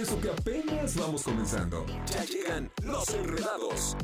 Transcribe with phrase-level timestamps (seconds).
[0.00, 1.84] Y eso que apenas vamos comenzando.
[2.06, 3.98] Ya llegan los enredados.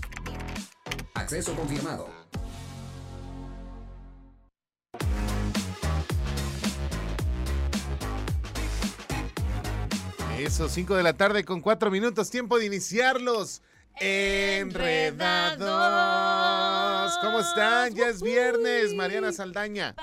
[1.14, 2.10] Acceso confirmado.
[10.38, 13.62] Eso, 5 de la tarde con 4 minutos, tiempo de iniciarlos.
[13.98, 15.66] Enredados.
[17.20, 17.94] ¿Cómo están?
[17.94, 19.94] Ya es viernes, Mariana Saldaña.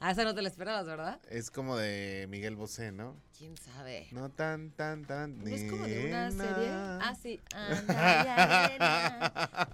[0.00, 1.20] Ah, esa no te la esperabas, ¿verdad?
[1.30, 3.16] Es como de Miguel Bosé, ¿no?
[3.38, 4.08] ¿Quién sabe?
[4.10, 5.38] No tan, tan, tan.
[5.38, 6.68] ¿No es como de una serie?
[6.70, 7.40] Ah, sí.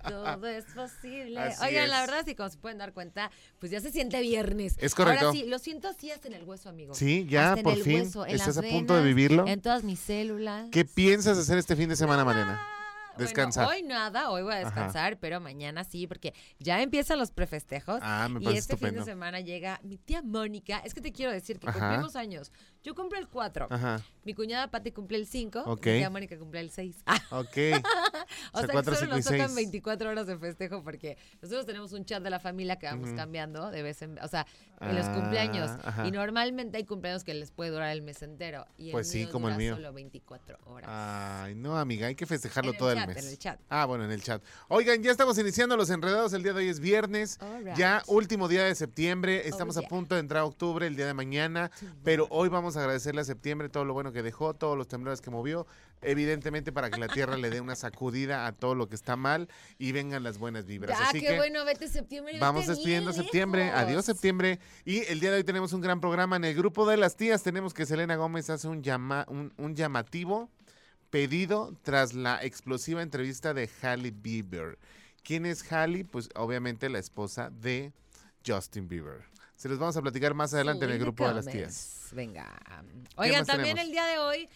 [0.04, 1.41] Y todo es posible.
[1.41, 4.76] Así Oigan, la verdad, sí, como se pueden dar cuenta, pues ya se siente viernes.
[4.78, 5.28] Es correcto.
[5.28, 6.94] Ahora sí, lo siento así hasta en el hueso, amigo.
[6.94, 8.00] Sí, ya, Hasta en por el fin.
[8.00, 9.46] hueso, en ¿Estás las a punto de vivirlo?
[9.46, 10.69] En todas mis células.
[10.70, 12.73] ¿Qué piensas hacer este fin de semana, Mariana?
[13.18, 13.66] Descansar.
[13.66, 14.64] Bueno, hoy nada, hoy voy a Ajá.
[14.66, 18.00] descansar, pero mañana sí, porque ya empiezan los prefestejos.
[18.02, 20.78] Ah, me y parece este fin de semana llega mi tía Mónica.
[20.78, 21.78] Es que te quiero decir que Ajá.
[21.78, 22.50] cumplimos años.
[22.82, 23.68] Yo cumplo el 4.
[23.70, 25.60] Ajá, Mi cuñada Pati cumple el 5.
[25.66, 25.86] Ok.
[25.86, 26.96] Mi tía Mónica cumple el 6.
[27.06, 27.46] Ah, ok.
[28.52, 29.54] o sea, sea, que solo y nos tocan seis.
[29.54, 33.70] 24 horas de festejo porque nosotros tenemos un chat de la familia que vamos cambiando
[33.70, 34.18] de vez en...
[34.18, 34.46] O sea,
[34.80, 35.70] en los Ah, cumpleaños.
[35.84, 36.06] ajá.
[36.06, 38.66] Y normalmente hay cumpleaños que les puede durar el mes entero.
[38.76, 39.76] Y el Pues sí, mío como el mío.
[39.76, 40.90] solo 24 horas.
[40.92, 43.60] Ay, no, amiga, hay que festejarlo todo el chat, en el chat.
[43.69, 44.42] Ah, bueno, en el chat.
[44.69, 46.33] Oigan, ya estamos iniciando los enredados.
[46.33, 47.38] El día de hoy es viernes.
[47.77, 49.48] Ya último día de septiembre.
[49.48, 51.70] Estamos Oh, a punto de entrar a octubre el día de mañana.
[52.02, 55.20] Pero hoy vamos a agradecerle a septiembre todo lo bueno que dejó, todos los temblores
[55.20, 55.66] que movió.
[56.03, 59.48] Evidentemente para que la tierra le dé una sacudida a todo lo que está mal
[59.78, 60.98] y vengan las buenas vibras.
[61.00, 62.38] Ah, Así qué que bueno, vete septiembre.
[62.38, 63.65] vamos despidiendo septiembre.
[63.66, 63.81] lejos.
[63.81, 64.59] Adiós septiembre.
[64.84, 67.42] Y el día de hoy tenemos un gran programa en el grupo de las tías.
[67.42, 70.50] Tenemos que Selena Gómez hace un, llama, un, un llamativo
[71.14, 74.76] pedido tras la explosiva entrevista de Halle Bieber.
[75.22, 76.04] ¿Quién es Halle?
[76.04, 77.92] Pues obviamente la esposa de
[78.44, 79.22] Justin Bieber.
[79.54, 82.08] Se los vamos a platicar más adelante en el grupo de las tías.
[82.10, 82.60] Venga.
[83.14, 83.86] Oigan, más también tenemos?
[83.86, 84.48] el día de hoy.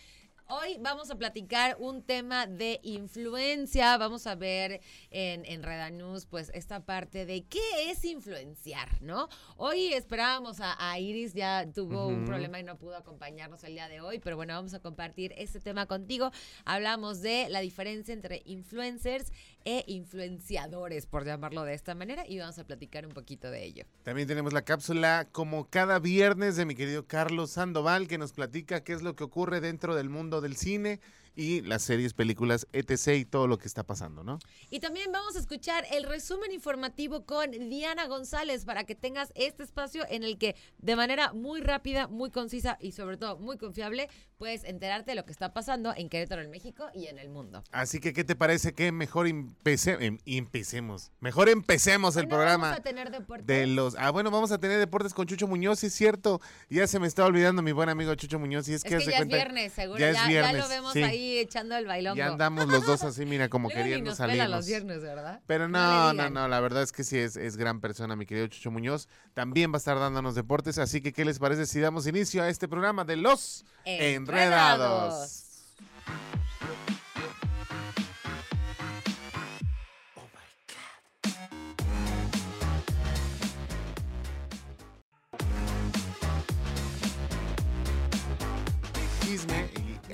[0.50, 3.98] Hoy vamos a platicar un tema de influencia.
[3.98, 9.28] Vamos a ver en, en Reda News, pues, esta parte de qué es influenciar, ¿no?
[9.58, 13.90] Hoy esperábamos a, a Iris, ya tuvo un problema y no pudo acompañarnos el día
[13.90, 16.30] de hoy, pero bueno, vamos a compartir este tema contigo.
[16.64, 19.30] Hablamos de la diferencia entre influencers
[19.66, 23.84] e influenciadores, por llamarlo de esta manera, y vamos a platicar un poquito de ello.
[24.02, 28.82] También tenemos la cápsula como cada viernes de mi querido Carlos Sandoval que nos platica
[28.82, 31.00] qué es lo que ocurre dentro del mundo del cine
[31.36, 33.16] y las series, películas, etc.
[33.18, 34.38] y todo lo que está pasando, ¿no?
[34.70, 39.62] Y también vamos a escuchar el resumen informativo con Diana González para que tengas este
[39.62, 44.08] espacio en el que de manera muy rápida, muy concisa y sobre todo muy confiable
[44.38, 47.64] puedes enterarte de lo que está pasando en Querétaro, en México y en el mundo.
[47.72, 51.10] Así que, ¿qué te parece que mejor empece- em- empecemos?
[51.20, 53.46] Mejor empecemos el programa Vamos a tener deportes.
[53.46, 53.96] de los...
[53.98, 56.40] Ah, bueno, vamos a tener deportes con Chucho Muñoz, sí es cierto.
[56.70, 58.68] Ya se me estaba olvidando mi buen amigo Chucho Muñoz.
[58.68, 59.98] Y es, Es que, que ya es cuenta- viernes, seguro.
[59.98, 61.02] ya Ya, es ya viernes, lo vemos sí.
[61.02, 62.16] ahí echando el bailongo.
[62.16, 64.48] Ya andamos los dos así, mira, como queriendo salir.
[64.48, 65.40] los viernes, ¿verdad?
[65.46, 68.46] Pero no, no, no, la verdad es que sí es, es gran persona, mi querido
[68.46, 69.08] Chucho Muñoz.
[69.34, 72.48] También va a estar dándonos deportes, así que ¿qué les parece si damos inicio a
[72.48, 74.28] este programa de los Enredados.
[74.28, 75.44] Enredados?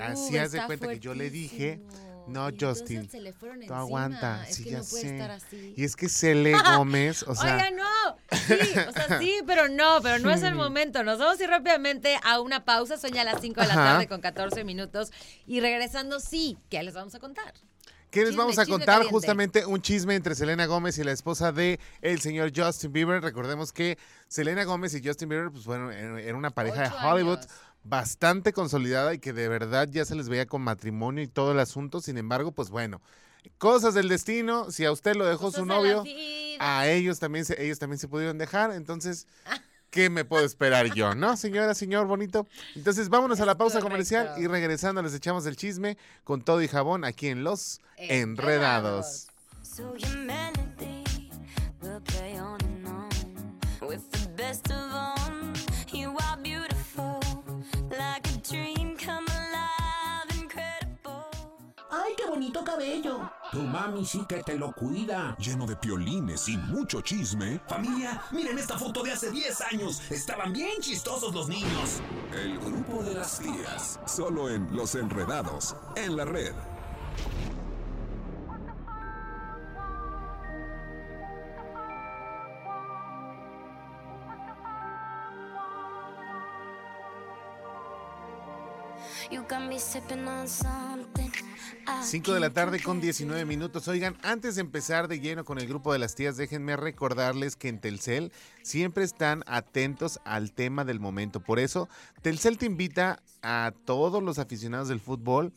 [0.01, 1.81] Así haz de cuenta que yo le dije,
[2.27, 5.15] no, Y Justin, se le fueron tú aguanta, Es sí, que ya no puede sé.
[5.15, 5.75] estar así.
[5.77, 8.17] Y es que Cele Gómez, o sea, Oiga, no.
[8.39, 8.55] Sí,
[8.89, 11.05] o sea, sí, pero no, pero no es el momento.
[11.05, 12.97] Nos vamos a ir rápidamente a una pausa.
[12.97, 13.85] Son ya las 5 de la Ajá.
[13.93, 15.11] tarde con 14 minutos.
[15.47, 17.53] Y regresando, sí, ¿qué les vamos a contar?
[18.11, 18.87] ¿Qué les Chisme, vamos a contar?
[18.87, 19.13] caliente.
[19.13, 23.21] Justamente un chisme entre Selena Gómez y la esposa de el señor Justin Bieber.
[23.21, 23.99] Recordemos que
[24.29, 27.49] Selena Gómez y Justin Bieber, pues bueno, er- era una pareja de Hollywood años.
[27.85, 31.61] Bastante consolidada y que de verdad ya se les veía con matrimonio y todo el
[31.61, 32.01] asunto.
[32.01, 33.01] Sin embargo, pues bueno,
[33.59, 34.71] cosas del destino.
[34.71, 36.05] Si a usted lo dejó Cosas su novio,
[36.59, 38.73] a ellos también se, ellos también se pudieron dejar.
[38.73, 39.27] Entonces,
[39.91, 41.15] ¿qué me puedo esperar yo?
[41.15, 42.47] ¿No, señora, señor bonito?
[42.75, 43.93] Entonces, vámonos a la pausa correcto.
[43.93, 49.29] comercial y regresando les echamos el chisme con todo y jabón aquí en Los Enredados.
[49.63, 49.95] So
[63.51, 65.37] Tu mami sí que te lo cuida.
[65.39, 67.61] Lleno de piolines y mucho chisme.
[67.69, 70.03] Familia, miren esta foto de hace 10 años.
[70.11, 72.01] Estaban bien chistosos los niños.
[72.33, 74.01] El grupo de las tías.
[74.07, 75.77] Solo en Los Enredados.
[75.97, 76.55] En la red.
[89.31, 91.44] You got me sipping on something.
[91.87, 93.47] I 5 de la tarde con compare 19 to.
[93.47, 93.89] minutos.
[93.89, 97.69] Oigan, antes de empezar de lleno con el grupo de las tías, déjenme recordarles que
[97.69, 98.33] en Telcel
[98.63, 101.41] siempre están atentos al tema del momento.
[101.41, 101.89] Por eso,
[102.23, 105.53] Telcel te invita a todos los aficionados del fútbol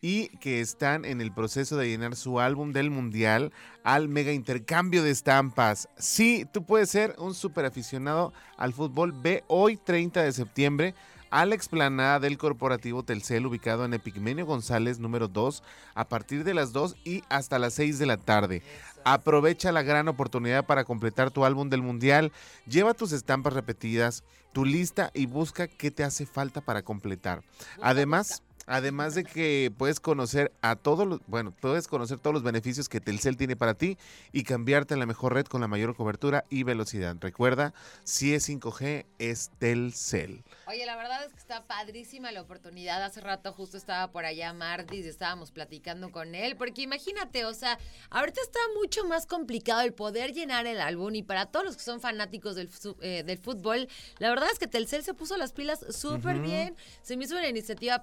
[0.00, 3.52] y que están en el proceso de llenar su álbum del mundial
[3.84, 5.88] al mega intercambio de estampas.
[5.96, 9.12] Sí, tú puedes ser un super aficionado al fútbol.
[9.12, 10.94] Ve hoy 30 de septiembre
[11.32, 15.62] a la explanada del corporativo Telcel ubicado en Epigmenio González número 2
[15.94, 18.62] a partir de las 2 y hasta las 6 de la tarde.
[19.04, 22.32] Aprovecha la gran oportunidad para completar tu álbum del mundial.
[22.66, 27.42] Lleva tus estampas repetidas, tu lista y busca qué te hace falta para completar.
[27.80, 32.88] Además, además de que puedes conocer a todos los, bueno, puedes conocer todos los beneficios
[32.88, 33.98] que Telcel tiene para ti
[34.32, 37.14] y cambiarte en la mejor red con la mayor cobertura y velocidad.
[37.20, 37.74] Recuerda,
[38.04, 40.42] si es 5G es Telcel.
[40.66, 43.02] Oye, la verdad es que está padrísima la oportunidad.
[43.04, 46.56] Hace rato justo estaba por allá Martis y estábamos platicando con él.
[46.56, 47.78] Porque imagínate, o sea,
[48.08, 51.14] ahorita está mucho más complicado el poder llenar el álbum.
[51.14, 52.70] Y para todos los que son fanáticos del,
[53.02, 53.86] eh, del fútbol,
[54.18, 56.74] la verdad es que Telcel se puso las pilas súper bien.
[57.02, 58.02] Se me hizo una iniciativa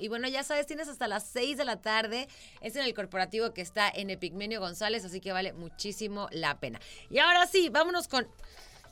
[0.00, 2.28] Y bueno, ya sabes, tienes hasta las 6 de la tarde.
[2.60, 5.04] Es en el corporativo que está en Epigmenio González.
[5.04, 6.80] Así que vale muchísimo la pena.
[7.10, 8.26] Y ahora sí, vámonos con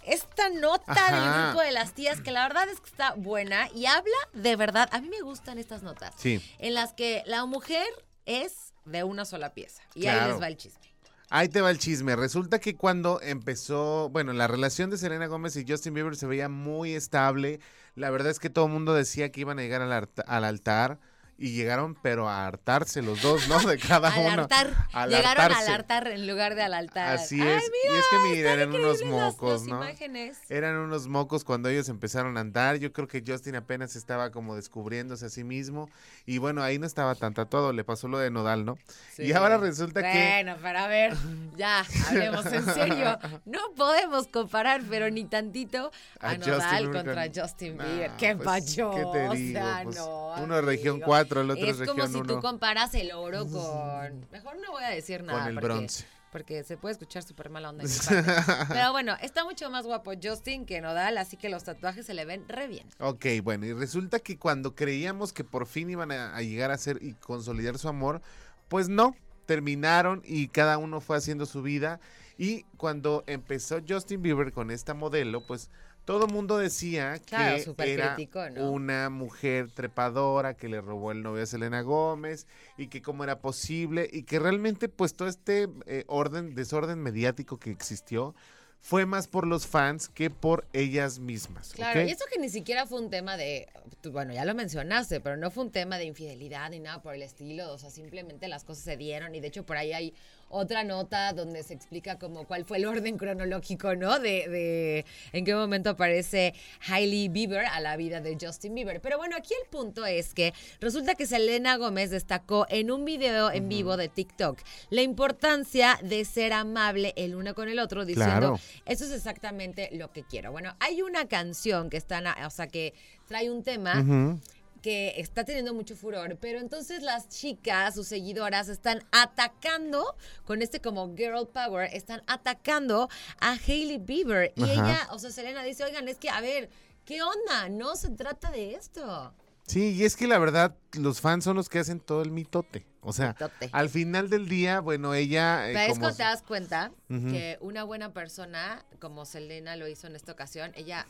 [0.05, 1.15] esta nota Ajá.
[1.37, 4.57] del grupo de las tías, que la verdad es que está buena y habla de
[4.57, 4.89] verdad.
[4.93, 6.15] A mí me gustan estas notas.
[6.17, 6.43] Sí.
[6.59, 7.87] En las que la mujer
[8.27, 9.83] es de una sola pieza.
[9.95, 10.93] Y ahí les va el chisme.
[11.35, 12.15] Ahí te va el chisme.
[12.15, 16.51] Resulta que cuando empezó, bueno, la relación de Selena Gómez y Justin Bieber se veía
[16.51, 17.61] muy estable.
[17.95, 19.93] La verdad es que todo el mundo decía que iban a llegar al,
[20.27, 21.01] al altar
[21.39, 23.59] y llegaron, pero a hartarse los dos, ¿no?
[23.61, 24.43] De cada Al uno.
[24.43, 24.71] altar.
[24.93, 25.69] Al Llegaron hartarse.
[25.69, 27.09] al altar en lugar de al altar.
[27.15, 27.63] Así Ay, es.
[27.65, 29.77] y es que mira, eran unos mocos, las ¿no?
[29.83, 30.39] imágenes.
[30.49, 32.77] Eran unos mocos cuando ellos empezaron a andar.
[32.77, 35.91] Yo creo que Justin apenas estaba como descubriéndose a sí mismo.
[36.27, 37.73] Y bueno, ahí no estaba tan tatuado.
[37.73, 38.79] Le pasó lo de Nodal, ¿no?
[39.19, 40.13] Y ahora resulta que.
[40.43, 41.15] Bueno, pero a ver,
[41.57, 43.19] ya, hablemos en serio.
[43.45, 45.91] No podemos comparar, pero ni tantito
[46.21, 48.11] a, A Nodal Justin contra con- Justin Nah, Bieber.
[48.19, 48.91] ¿Qué pues, pacho?
[48.95, 49.59] ¿qué te O digo?
[49.61, 51.07] sea, Pues, no, uno de región amigo.
[51.25, 52.41] 4, el otro es es como si tú 1.
[52.41, 54.27] comparas el oro con...
[54.31, 55.41] Mejor no voy a decir nada.
[55.41, 56.07] Con el porque- bronce.
[56.33, 57.85] Porque se puede escuchar súper mala onda.
[57.85, 57.97] en mi
[58.47, 58.65] parte.
[58.73, 62.25] Pero bueno, está mucho más guapo Justin que Nodal, así que los tatuajes se le
[62.25, 62.89] ven re bien.
[63.01, 66.79] Ok, bueno, y resulta que cuando creíamos que por fin iban a, a llegar a
[66.79, 68.23] ser y consolidar su amor,
[68.69, 69.15] pues no,
[69.45, 72.01] terminaron y cada uno fue haciendo su vida.
[72.39, 75.69] Y cuando empezó Justin Bieber con esta modelo, pues
[76.05, 78.17] todo mundo decía Claro, que era
[78.57, 82.47] una mujer trepadora que le robó el novio a Selena Gómez
[82.77, 87.59] y que cómo era posible y que realmente pues todo este eh, orden, desorden mediático
[87.59, 88.35] que existió
[88.83, 91.73] fue más por los fans que por ellas mismas.
[91.73, 93.69] Claro, y eso que ni siquiera fue un tema de,
[94.01, 97.15] tú, bueno, ya lo mencionaste, pero no fue un tema de infidelidad ni nada por
[97.15, 100.15] el estilo, o sea, simplemente las cosas se dieron y de hecho por ahí hay
[100.53, 104.19] otra nota donde se explica como cuál fue el orden cronológico, ¿no?
[104.21, 106.55] De, de en qué momento aparece
[106.89, 109.01] Hailey Bieber a la vida de Justin Bieber.
[109.01, 113.51] Pero bueno, aquí el punto es que resulta que Selena Gómez destacó en un video
[113.51, 118.23] en vivo de TikTok la importancia de ser amable el uno con el otro, diciendo,
[118.39, 118.61] Claro.
[118.87, 120.53] eso es exactamente lo que quiero.
[120.53, 122.93] Bueno, hay una canción que está, na- o sea, que
[123.27, 124.39] trae un tema Ujú.
[124.83, 130.81] Que está teniendo mucho furor, pero entonces las chicas, sus seguidoras, están atacando con este
[130.81, 133.09] como girl power, están atacando
[133.41, 134.53] a Hailey Bieber.
[134.57, 134.73] Y Ajá.
[134.73, 136.69] ella, o sea, Selena dice, oigan, es que, a ver,
[137.05, 137.69] ¿qué onda?
[137.69, 139.33] No se trata de esto.
[139.65, 142.85] Sí, y es que la verdad, los fans son los que hacen todo el mitote.
[143.01, 143.69] O sea, Mitote.
[143.73, 145.71] al final del día, bueno, ella...
[145.71, 150.07] eh, Pero es cuando te das cuenta que una buena persona, como Selena lo hizo
[150.09, 151.07] en esta ocasión, ella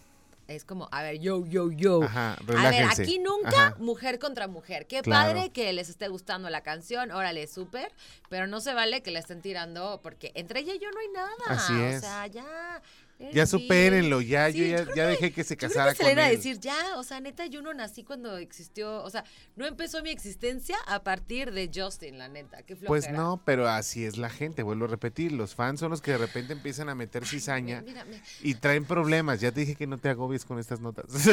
[0.48, 2.02] es como, a ver, yo, yo, yo.
[2.02, 3.76] Ajá, A ver, aquí nunca Ajá.
[3.78, 4.86] mujer contra mujer.
[4.86, 5.32] Qué Claro.
[5.34, 7.92] padre que les esté gustando la canción, órale, súper,
[8.28, 11.08] pero no se vale que le estén tirando porque entre ella y yo no hay
[11.08, 11.32] nada.
[11.48, 12.82] Así O sea, ya,
[13.18, 16.06] Ya Eres supérenlo, ya, Sí, yo ya, ya dejé que se yo creo casara con
[16.18, 16.36] él.
[16.36, 19.22] decir, ya, o sea, neta, yo no nací cuando existió, o sea,
[19.54, 23.12] no empezó mi existencia a partir de Justin, la neta, qué Pues flojera.
[23.22, 25.30] no, pero así es la gente, vuelvo a repetir.
[25.30, 28.84] Los fans son los que de repente empiezan a meter cizaña Mira, mira, y traen
[28.84, 29.40] problemas.
[29.40, 31.06] Ya te dije que no te agobies con estas notas.
[31.24, 31.32] yo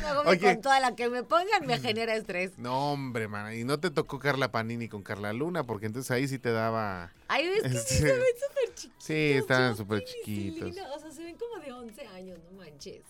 [0.00, 0.40] me Oye.
[0.40, 2.58] con toda la que me pongan, me genera estrés.
[2.58, 3.54] No, hombre, man.
[3.54, 7.12] Y no te tocó Carla Panini con Carla Luna, porque entonces ahí sí te daba.
[7.28, 9.04] Ay, es que sí Este, súper chiquitos.
[9.04, 10.76] Sí, estaban súper chiquitos.
[10.94, 13.02] O sea, se ven como de 11 años, no manches.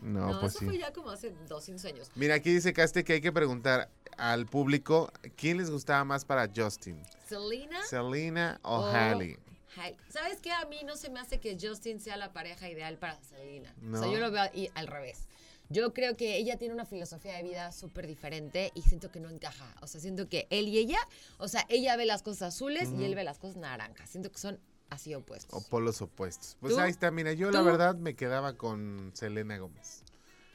[0.00, 0.64] No, No, pues eso sí.
[0.66, 2.10] fue ya como hace 200 años.
[2.14, 6.48] Mira, aquí dice Caste que hay que preguntar al público quién les gustaba más para
[6.54, 9.38] Justin, Selena Selena o o Halle.
[9.76, 9.96] Hailey.
[10.08, 10.50] ¿Sabes qué?
[10.52, 13.72] A mí no se me hace que Justin sea la pareja ideal para Selena.
[13.80, 14.02] O No.
[14.02, 15.26] sea, yo lo veo y- al revés.
[15.68, 19.30] Yo creo que ella tiene una filosofía de vida súper diferente y siento que no
[19.30, 19.72] encaja.
[19.82, 20.98] O sea, siento que él y ella,
[21.38, 24.10] o sea, ella ve las cosas azules y él ve las cosas naranjas.
[24.10, 24.58] Siento que son
[24.90, 25.54] así opuestos.
[25.54, 26.56] O polos opuestos.
[26.60, 26.80] Pues ¿Tú?
[26.80, 30.02] ahí está, mira, yo la verdad me quedaba con Selena Gómez.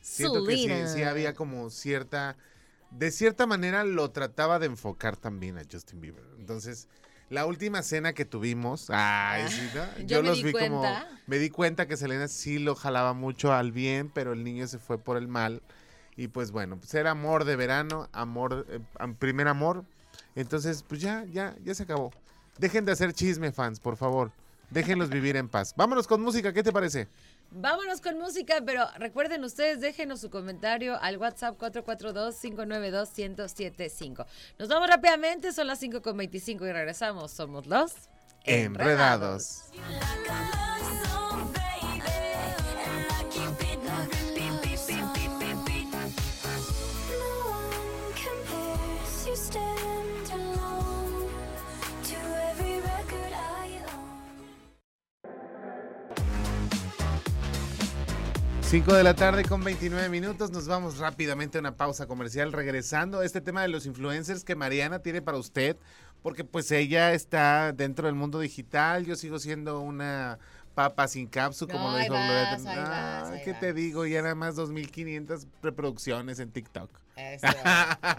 [0.01, 2.37] Siento que sí, sí había como cierta,
[2.91, 6.23] de cierta manera lo trataba de enfocar también a Justin Bieber.
[6.37, 6.87] Entonces,
[7.29, 9.81] la última cena que tuvimos, ay, sí, ¿no?
[9.81, 10.83] Ah, yo los vi como,
[11.25, 14.77] me di cuenta que Selena sí lo jalaba mucho al bien, pero el niño se
[14.77, 15.63] fue por el mal.
[16.15, 18.79] Y pues bueno, pues era amor de verano, amor, eh,
[19.17, 19.85] primer amor.
[20.35, 22.11] Entonces, pues ya, ya, ya se acabó.
[22.57, 24.31] Dejen de hacer chisme, fans, por favor.
[24.69, 25.73] Déjenlos vivir en paz.
[25.75, 27.07] Vámonos con música, ¿qué te parece?
[27.51, 34.25] Vámonos con música, pero recuerden ustedes, déjenos su comentario al WhatsApp 442-592-1075.
[34.57, 37.31] Nos vamos rápidamente, son las 5.25 y regresamos.
[37.31, 37.93] Somos los
[38.45, 39.65] Enredados.
[39.73, 40.74] No
[58.69, 60.49] 5 de la tarde con 29 minutos.
[60.49, 62.51] Nos vamos rápidamente a una pausa comercial.
[62.51, 65.77] Regresando a este tema de los influencers que Mariana tiene para usted,
[66.23, 69.05] porque pues ella está dentro del mundo digital.
[69.05, 70.39] Yo sigo siendo una
[70.73, 72.63] papa sin capsu, como No, lo dijo vas,
[73.45, 74.05] ¿Qué te digo?
[74.07, 76.89] Ya nada más 2.500 reproducciones en TikTok.
[77.15, 77.47] Eso.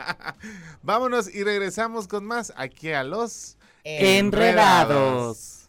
[0.82, 5.68] Vámonos y regresamos con más aquí a los Enredados.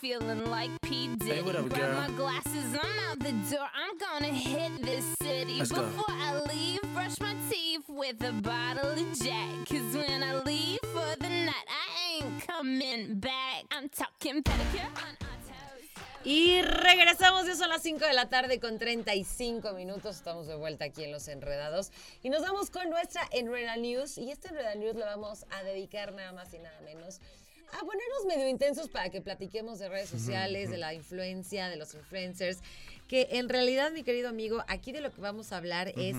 [0.00, 1.08] Feeling like P.
[1.16, 1.36] Diddy.
[1.36, 2.00] Hey, what up, Grab girl?
[2.00, 3.66] my glasses, I'm out the door.
[3.74, 5.58] I'm gonna hit this city.
[5.58, 5.82] Let's go.
[5.82, 9.66] Before I leave, brush my teeth with a bottle of Jack.
[9.68, 13.64] Cause when I leave for the night, I ain't coming back.
[13.70, 15.88] I'm talking pedicure on our toes.
[16.24, 20.16] Y regresamos, ya son las 5 de la tarde con 35 minutos.
[20.16, 21.90] Estamos de vuelta aquí en Los Enredados.
[22.22, 24.18] Y nos vamos con nuestra Enreda News.
[24.18, 27.20] Y esta Enreda News la vamos a dedicar nada más y nada menos
[27.72, 31.94] a ponernos medio intensos para que platiquemos de redes sociales, de la influencia, de los
[31.94, 32.58] influencers.
[33.08, 36.16] Que en realidad, mi querido amigo, aquí de lo que vamos a hablar es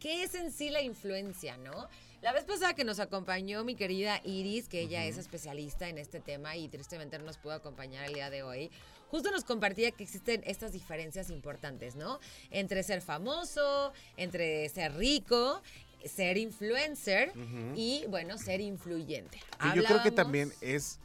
[0.00, 1.88] qué es en sí la influencia, ¿no?
[2.22, 6.18] La vez pasada que nos acompañó mi querida Iris, que ella es especialista en este
[6.18, 8.70] tema y tristemente no nos pudo acompañar el día de hoy,
[9.10, 12.18] justo nos compartía que existen estas diferencias importantes, ¿no?
[12.50, 15.62] Entre ser famoso, entre ser rico,
[16.08, 17.32] ser influencer
[17.74, 19.38] y, bueno, ser influyente.
[19.60, 20.98] Que yo creo que Hablábamos- también es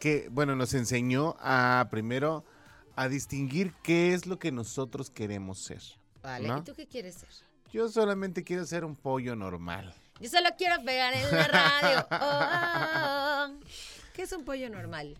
[0.00, 2.44] que, bueno, nos enseñó a primero
[2.96, 5.82] a distinguir qué es lo que nosotros queremos ser.
[6.22, 6.58] Vale, ¿no?
[6.58, 7.28] ¿y tú qué quieres ser?
[7.72, 9.94] Yo solamente quiero ser un pollo normal.
[10.20, 12.06] Yo solo quiero pegar en la radio.
[13.58, 13.60] Oh.
[14.14, 15.16] ¿Qué es un pollo normal?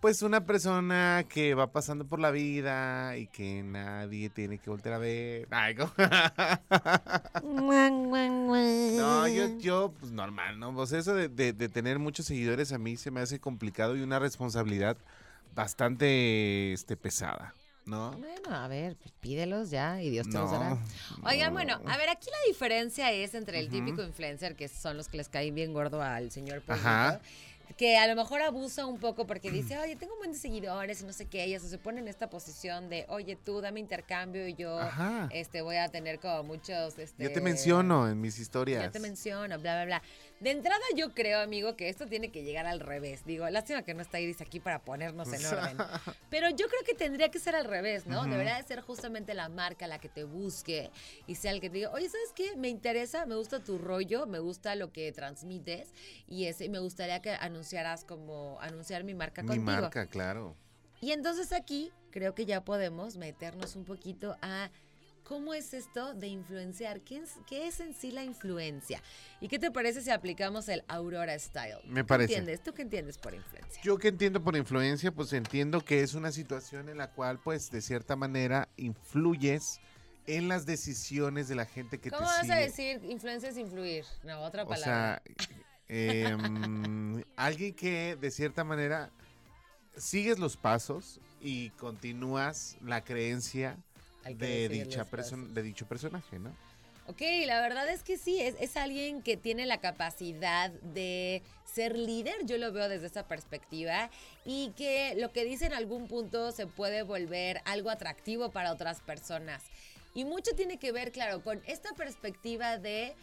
[0.00, 4.92] Pues una persona que va pasando por la vida y que nadie tiene que volver
[4.92, 5.48] a ver.
[5.50, 5.74] Ay,
[10.92, 14.18] eso de, de- de tener muchos seguidores a mí se me hace complicado y una
[14.18, 14.96] responsabilidad
[15.54, 17.54] bastante este, pesada,
[17.86, 18.12] ¿no?
[18.12, 20.78] Bueno, a ver, pues pídelos ya y Dios te los dará.
[21.24, 21.52] Oigan, no.
[21.54, 25.16] bueno, a ver, aquí la diferencia es entre el típico influencer, que son los que
[25.16, 27.20] les caen bien gordo al señor público, Ajá.
[27.76, 31.00] que a lo mejor abusa un poco porque dice, oye, tengo un buen de seguidores
[31.02, 33.80] y no sé qué, y eso se pone en esta posición de, oye, tú dame
[33.80, 35.28] intercambio y yo Ajá.
[35.32, 36.98] este, voy a tener como muchos...
[36.98, 38.82] Este, Yo te menciono en mis historias.
[38.82, 40.02] Ya te menciono, bla, bla, bla.
[40.40, 43.24] De entrada yo creo, amigo, que esto tiene que llegar al revés.
[43.24, 45.78] Digo, lástima que no está Iris aquí para ponernos en orden.
[46.30, 48.24] Pero yo creo que tendría que ser al revés, ¿no?
[48.24, 50.90] Debería de ser justamente la marca la que te busque
[51.26, 52.54] y sea el que te diga, oye, ¿sabes qué?
[52.56, 55.94] Me interesa, me gusta tu rollo, me gusta lo que transmites
[56.28, 59.64] y ese, me gustaría que anunciaras como, anunciar mi marca Mi contigo.
[59.64, 60.54] marca, claro.
[61.00, 64.70] Y entonces aquí creo que ya podemos meternos un poquito a
[65.26, 67.00] ¿cómo es esto de influenciar?
[67.00, 69.02] ¿Qué es, qué es en sí la influencia?
[69.40, 71.78] ¿Y qué te parece si aplicamos el Aurora Style?
[71.86, 72.34] Me ¿Qué parece.
[72.34, 72.62] entiendes?
[72.62, 73.82] ¿Tú qué entiendes por influencia?
[73.82, 77.70] Yo que entiendo por influencia, pues entiendo que es una situación en la cual, pues,
[77.70, 79.80] de cierta manera, influyes
[80.26, 82.52] en las decisiones de la gente que ¿Cómo te vas sigue.
[82.52, 84.04] a decir influencia es influir?
[84.24, 85.22] No, otra O palabra.
[85.24, 85.56] sea,
[85.88, 89.10] em, alguien que de cierta manera
[89.96, 93.76] sigues los pasos y continúas la creencia
[94.34, 96.54] de, dicha de dicho personaje, ¿no?
[97.08, 101.96] Ok, la verdad es que sí, es, es alguien que tiene la capacidad de ser
[101.96, 104.10] líder, yo lo veo desde esa perspectiva,
[104.44, 109.02] y que lo que dice en algún punto se puede volver algo atractivo para otras
[109.02, 109.62] personas.
[110.14, 113.14] Y mucho tiene que ver, claro, con esta perspectiva de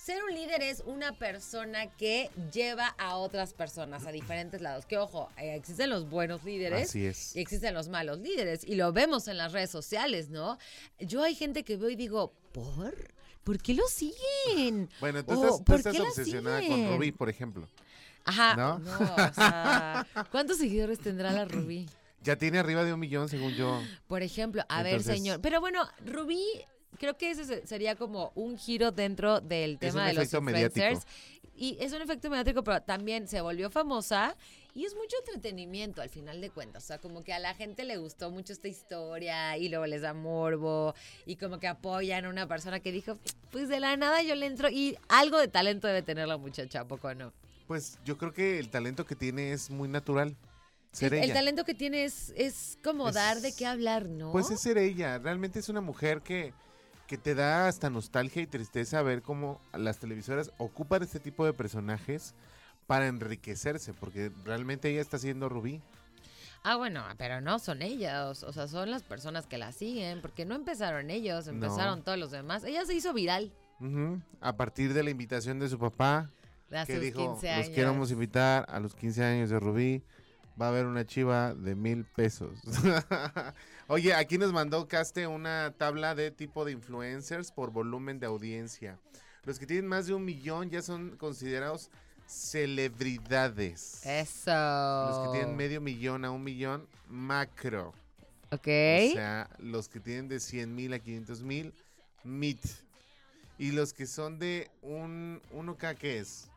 [0.00, 4.86] ser un líder es una persona que lleva a otras personas a diferentes lados.
[4.86, 7.36] Que ojo, eh, existen los buenos líderes Así es.
[7.36, 10.58] y existen los malos líderes y lo vemos en las redes sociales, ¿no?
[10.98, 12.94] Yo hay gente que veo y digo, ¿por?
[13.44, 14.88] ¿Por qué lo siguen?
[15.00, 16.88] Bueno, tú estás, tú ¿por estás obsesionada con?
[16.88, 17.68] Rubí, por ejemplo.
[18.24, 18.78] Ajá, ¿No?
[18.78, 21.88] no, o sea, ¿cuántos seguidores tendrá la Rubí?
[22.22, 23.82] Ya tiene arriba de un millón, según yo.
[24.06, 25.40] Por ejemplo, a ver, señor.
[25.40, 26.44] Pero bueno, Rubí,
[26.98, 30.74] creo que ese se- sería como un giro dentro del tema de los influencers.
[30.74, 31.06] mediático.
[31.56, 34.34] Y es un efecto mediático, pero también se volvió famosa
[34.72, 36.84] y es mucho entretenimiento al final de cuentas.
[36.84, 40.00] O sea, como que a la gente le gustó mucho esta historia y luego les
[40.00, 40.94] da morbo
[41.26, 43.18] y como que apoyan a una persona que dijo,
[43.50, 46.80] pues de la nada yo le entro y algo de talento debe tener la muchacha,
[46.80, 47.32] ¿a poco no?
[47.66, 50.36] Pues yo creo que el talento que tiene es muy natural.
[50.92, 51.34] Ser el ella.
[51.34, 54.32] talento que tiene es, es como Es- dar de qué hablar, ¿no?
[54.32, 55.18] Pues es ser ella.
[55.18, 56.52] Realmente es una mujer que,
[57.10, 61.52] que te da hasta nostalgia y tristeza ver cómo las televisoras ocupan este tipo de
[61.52, 62.36] personajes
[62.86, 65.82] para enriquecerse, porque realmente ella está siendo Rubí.
[66.62, 70.44] Ah, bueno, pero no son ellas, o sea, son las personas que la siguen, porque
[70.44, 71.52] no empezaron ellos, No.
[71.54, 72.62] empezaron todos los demás.
[72.62, 73.50] Ella se hizo viral.
[74.40, 76.30] A partir de la invitación de su papá,
[76.70, 77.66] a que dijo, 15 años.
[77.66, 80.04] los queremos invitar a los 15 años de Rubí,
[80.60, 82.60] va a haber una chiva de mil pesos.
[83.88, 88.98] Oye, aquí nos mandó Caste una tabla de tipo de influencers por volumen de audiencia.
[89.44, 91.90] Los que tienen más de un millón ya son considerados
[92.26, 94.04] celebridades.
[94.04, 94.50] Eso.
[94.50, 97.92] Los que tienen medio millón a un millón, macro.
[98.52, 98.66] Ok.
[98.66, 101.74] O sea, los que tienen de 100 mil a 500 mil,
[102.24, 102.58] mid.
[103.58, 106.49] Y los que son de un 1K, ¿qué es?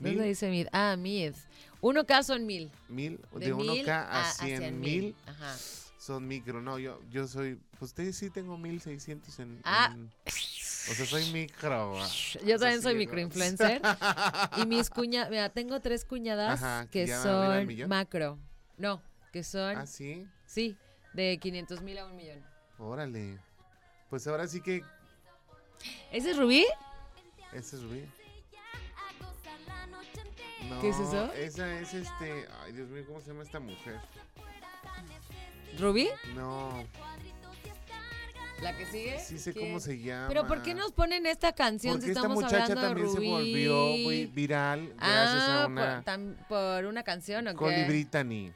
[0.00, 0.66] ¿Dónde Mil, dice mid?
[0.72, 1.34] Ah, mid.
[1.82, 2.70] Uno K son mil.
[2.88, 5.56] mil, De, de, mil 1K a, 100 mil Ajá.
[5.98, 6.60] son micro.
[6.60, 9.90] No, yo, yo soy, pues sí, sí tengo 1600 en, Ah.
[9.94, 11.98] en- o sea, soy micro.
[12.00, 12.08] ah.
[12.46, 13.80] Yo también soy microinfluencer.
[14.56, 18.38] y mis cuñadas, mira, tengo tres cuñadas Ajá, que ¿ya arriba del son macro.
[18.78, 20.76] No, que son, Ah, sí, sí,
[21.12, 22.42] de 500 mil a un millón.
[22.78, 23.38] órale.
[24.08, 24.82] Pues ahora sí que
[26.10, 26.66] ¿Ese es Rubí?
[27.52, 28.04] ese es Rubí.
[30.80, 31.32] ¿Qué es eso?
[31.34, 33.96] Esa es este, ay Dios mío, ¿cómo se llama esta mujer?
[35.78, 36.08] ¿Rubí?
[36.34, 36.84] No,
[38.62, 39.18] ¿La que sigue?
[39.20, 39.60] sí sé ¿Qué?
[39.60, 40.28] cómo se llama.
[40.28, 43.08] Pero ¿por qué nos ponen esta canción Porque si esta estamos muchacha hablando de también
[43.08, 43.28] se Rubí?
[43.30, 47.84] volvió muy viral gracias ah, a una por, tam- por una canción o qué?
[47.86, 48.52] Brittany,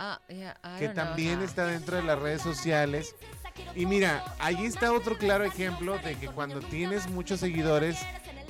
[0.00, 3.16] Ah, yeah, I que know, también está dentro de las redes sociales.
[3.74, 7.98] Y mira, ahí está otro claro ejemplo de que cuando tienes muchos seguidores,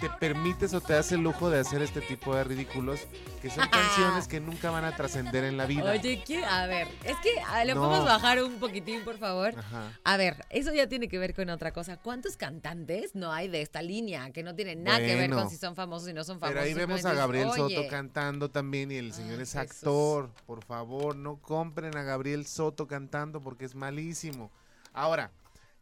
[0.00, 3.00] te permites o te das el lujo de hacer este tipo de ridículos,
[3.42, 5.90] que son canciones que nunca van a trascender en la vida.
[5.90, 6.44] Oye, ¿qué?
[6.44, 7.82] a ver, es que a, le No.
[7.82, 9.54] podemos bajar un poquitín, por favor.
[9.58, 9.92] Ajá.
[10.04, 11.96] A ver, eso ya tiene que ver con otra cosa.
[11.96, 15.56] ¿Cuántos cantantes no hay de esta línea que no tienen nada que ver con si
[15.56, 16.54] son famosos y no son famosos?
[16.54, 19.70] Pero ahí vemos a Gabriel Soto cantando también y el señor Ay, es Jesús.
[19.76, 20.30] actor.
[20.46, 24.50] Por favor, no compren a Gabriel Soto cantando porque es malísimo.
[24.92, 25.30] Ahora,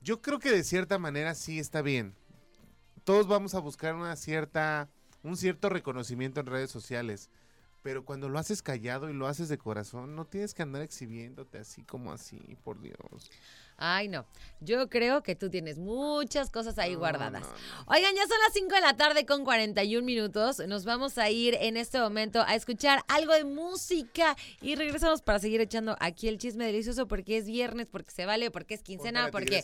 [0.01, 2.15] yo creo que de cierta manera sí está bien.
[3.07, 4.89] Todos vamos a buscar una cierta,
[5.23, 7.31] un cierto reconocimiento en redes sociales.
[7.85, 11.59] Pero cuando lo haces callado y lo haces de corazón, no tienes que andar exhibiéndote
[11.59, 13.31] así como así, por Dios.
[13.79, 14.27] Ay, no.
[14.61, 17.43] Yo creo que tú tienes muchas cosas ahí No, guardadas.
[17.43, 17.85] no, no.
[17.89, 20.61] Oigan, ya son las 5 de la tarde con 41 minutos.
[20.67, 25.39] Nos vamos a ir en este momento a escuchar algo de música y regresamos para
[25.41, 29.29] seguir echando aquí el chisme delicioso porque es viernes, porque se vale, porque es quincena,
[29.31, 29.63] porque,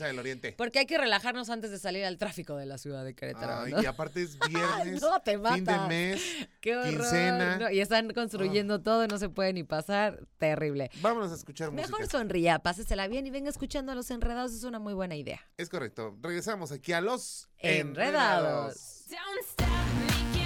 [0.59, 3.63] porque hay que relajarnos antes de salir al tráfico de la ciudad de Querétaro.
[3.63, 5.89] Ay, y aparte es viernes, te fin de matas.
[5.89, 6.23] mes.
[6.61, 6.91] Qué horror.
[6.93, 7.73] quincena.
[7.73, 10.21] Y están construyendo todo, no se puede ni pasar.
[10.39, 10.91] Terrible.
[11.01, 12.19] Vámonos a escuchar Mejor música.
[12.19, 15.41] sonría, pásesela bien y venga escuchando a los enredados, es una muy buena idea.
[15.57, 16.17] Es correcto.
[16.21, 19.05] Regresamos aquí a los Enredados.
[19.09, 20.42] Don't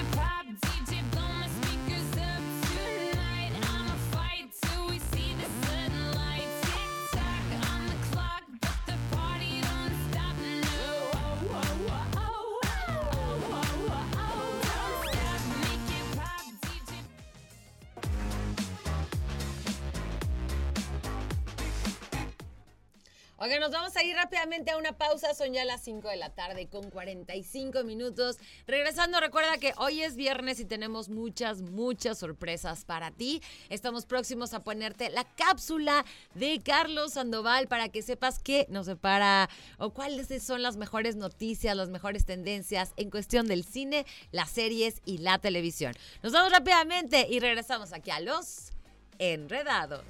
[23.47, 25.33] Oigan, nos vamos a ir rápidamente a una pausa.
[25.33, 28.39] Son ya las 5 de la tarde con 45 minutos.
[28.67, 33.41] Regresando, recuerda que hoy es viernes y tenemos muchas, muchas sorpresas para ti.
[33.69, 36.05] Estamos próximos a ponerte la cápsula
[36.35, 41.77] de Carlos Sandoval para que sepas qué nos separa o cuáles son las mejores noticias,
[41.77, 45.95] las mejores tendencias en cuestión del cine, las series y la televisión.
[46.21, 48.73] Nos vamos rápidamente y regresamos aquí a los
[49.21, 50.03] enredados.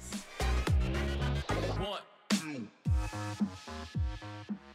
[2.39, 2.67] Así
[3.09, 3.41] Thank
[4.51, 4.66] you.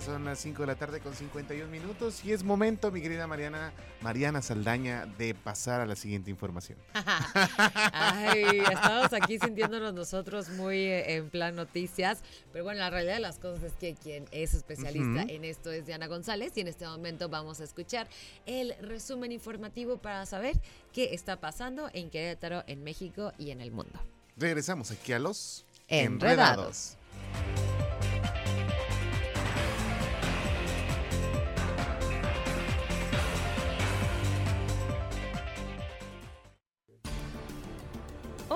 [0.00, 3.72] Son las 5 de la tarde con 51 minutos y es momento, mi querida Mariana,
[4.00, 6.78] Mariana Saldaña, de pasar a la siguiente información.
[7.92, 13.20] Ay, estamos aquí sintiéndonos nosotros muy eh, en plan noticias, pero bueno, la realidad de
[13.20, 16.86] las cosas es que quien es especialista en esto es Diana González y en este
[16.86, 18.08] momento vamos a escuchar
[18.46, 20.60] el resumen informativo para saber
[20.92, 23.98] qué está pasando en Querétaro, en México y en el mundo.
[24.36, 26.96] Regresamos aquí a los Enredados.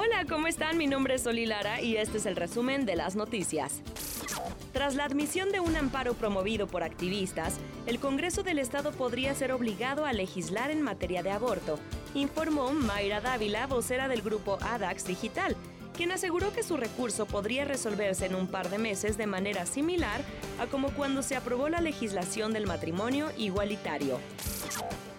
[0.03, 0.79] Hola, ¿cómo están?
[0.79, 3.83] Mi nombre es Oli Lara y este es el resumen de las noticias.
[4.73, 9.53] Tras la admisión de un amparo promovido por activistas, el Congreso del Estado podría ser
[9.53, 11.79] obligado a legislar en materia de aborto,
[12.15, 15.55] informó Mayra Dávila, vocera del grupo ADAX Digital,
[15.95, 20.23] quien aseguró que su recurso podría resolverse en un par de meses de manera similar
[20.59, 24.19] a como cuando se aprobó la legislación del matrimonio igualitario.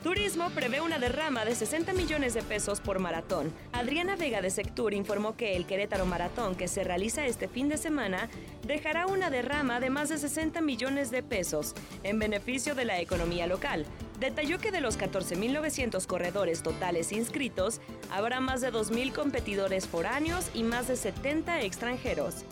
[0.03, 3.53] Turismo prevé una derrama de 60 millones de pesos por maratón.
[3.71, 7.77] Adriana Vega de Sectur informó que el Querétaro Maratón, que se realiza este fin de
[7.77, 8.27] semana,
[8.65, 13.45] dejará una derrama de más de 60 millones de pesos en beneficio de la economía
[13.45, 13.85] local.
[14.19, 20.63] Detalló que de los 14.900 corredores totales inscritos, habrá más de 2.000 competidores foráneos y
[20.63, 22.43] más de 70 extranjeros.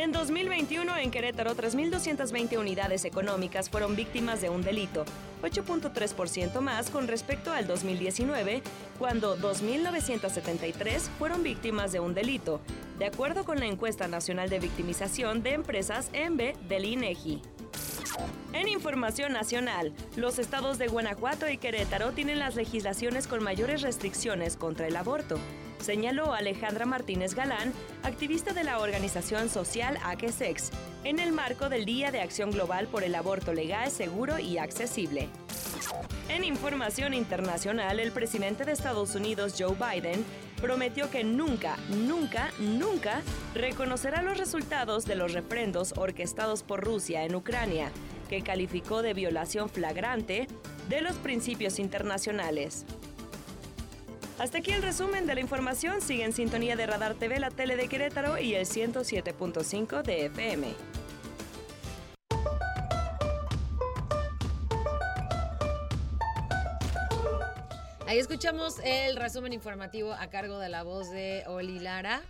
[0.00, 5.04] En 2021, en Querétaro, 3.220 unidades económicas fueron víctimas de un delito,
[5.42, 8.62] 8.3% más con respecto al 2019,
[8.98, 12.62] cuando 2.973 fueron víctimas de un delito,
[12.98, 17.42] de acuerdo con la encuesta nacional de victimización de empresas ENVE del INEGI.
[18.54, 24.56] En información nacional, los estados de Guanajuato y Querétaro tienen las legislaciones con mayores restricciones
[24.56, 25.38] contra el aborto,
[25.80, 30.70] señaló Alejandra Martínez Galán, activista de la organización social Aquesex,
[31.04, 35.28] en el marco del Día de Acción Global por el Aborto Legal, Seguro y Accesible.
[36.28, 40.24] En información internacional, el presidente de Estados Unidos, Joe Biden,
[40.60, 43.22] prometió que nunca, nunca, nunca
[43.54, 47.90] reconocerá los resultados de los refrendos orquestados por Rusia en Ucrania,
[48.28, 50.46] que calificó de violación flagrante
[50.88, 52.84] de los principios internacionales.
[54.40, 56.00] Hasta aquí el resumen de la información.
[56.00, 60.74] Sigue en sintonía de Radar TV, la tele de Querétaro y el 107.5 de FM.
[68.06, 72.22] Ahí escuchamos el resumen informativo a cargo de la voz de Oli Lara.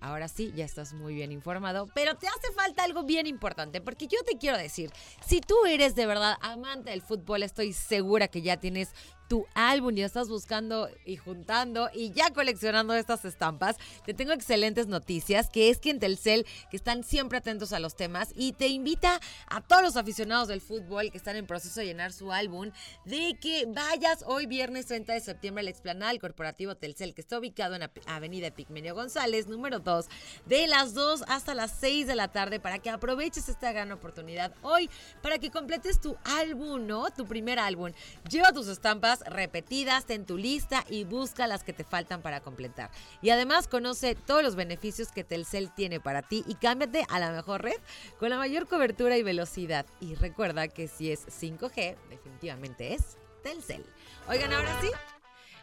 [0.00, 4.06] Ahora sí, ya estás muy bien informado, pero te hace falta algo bien importante, porque
[4.06, 4.90] yo te quiero decir,
[5.26, 8.92] si tú eres de verdad amante del fútbol, estoy segura que ya tienes
[9.28, 14.86] tu álbum y estás buscando y juntando y ya coleccionando estas estampas, te tengo excelentes
[14.86, 18.68] noticias, que es que en Telcel, que están siempre atentos a los temas y te
[18.68, 22.70] invita a todos los aficionados del fútbol que están en proceso de llenar su álbum,
[23.04, 27.38] de que vayas hoy viernes 30 de septiembre al explanada del corporativo Telcel, que está
[27.38, 30.06] ubicado en Avenida Pigmenio González, número 2,
[30.46, 34.52] de las 2 hasta las 6 de la tarde, para que aproveches esta gran oportunidad
[34.62, 34.88] hoy,
[35.22, 37.10] para que completes tu álbum, ¿no?
[37.10, 37.92] Tu primer álbum.
[38.28, 42.90] Lleva tus estampas repetidas, ten tu lista y busca las que te faltan para completar.
[43.22, 47.30] Y además conoce todos los beneficios que Telcel tiene para ti y cámbiate a la
[47.30, 47.80] mejor red
[48.18, 49.86] con la mayor cobertura y velocidad.
[50.00, 53.84] Y recuerda que si es 5G, definitivamente es Telcel.
[54.28, 54.90] Oigan, ahora sí.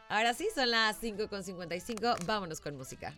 [0.10, 2.26] Ahora sí, son las 5.55.
[2.26, 3.14] Vámonos con música.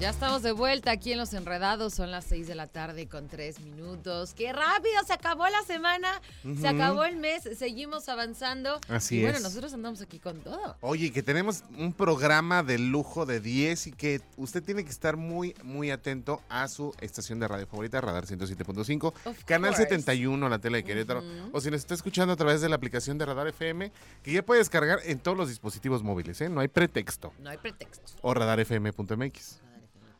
[0.00, 1.92] Ya estamos de vuelta aquí en Los Enredados.
[1.92, 4.32] Son las 6 de la tarde con 3 minutos.
[4.32, 4.94] ¡Qué rápido!
[5.06, 6.22] Se acabó la semana,
[6.58, 8.80] se acabó el mes, seguimos avanzando.
[8.88, 9.42] Así y bueno, es.
[9.42, 10.78] nosotros andamos aquí con todo.
[10.80, 15.18] Oye, que tenemos un programa de lujo de 10 y que usted tiene que estar
[15.18, 19.82] muy, muy atento a su estación de radio favorita, Radar 107.5, Of Canal course.
[19.82, 23.18] 71, la tele de Querétaro, o si nos está escuchando a través de la aplicación
[23.18, 26.48] de Radar FM, que ya puede descargar en todos los dispositivos móviles, ¿eh?
[26.48, 27.34] No hay pretexto.
[27.38, 28.14] No hay pretexto.
[28.22, 29.60] O radarfm.mx.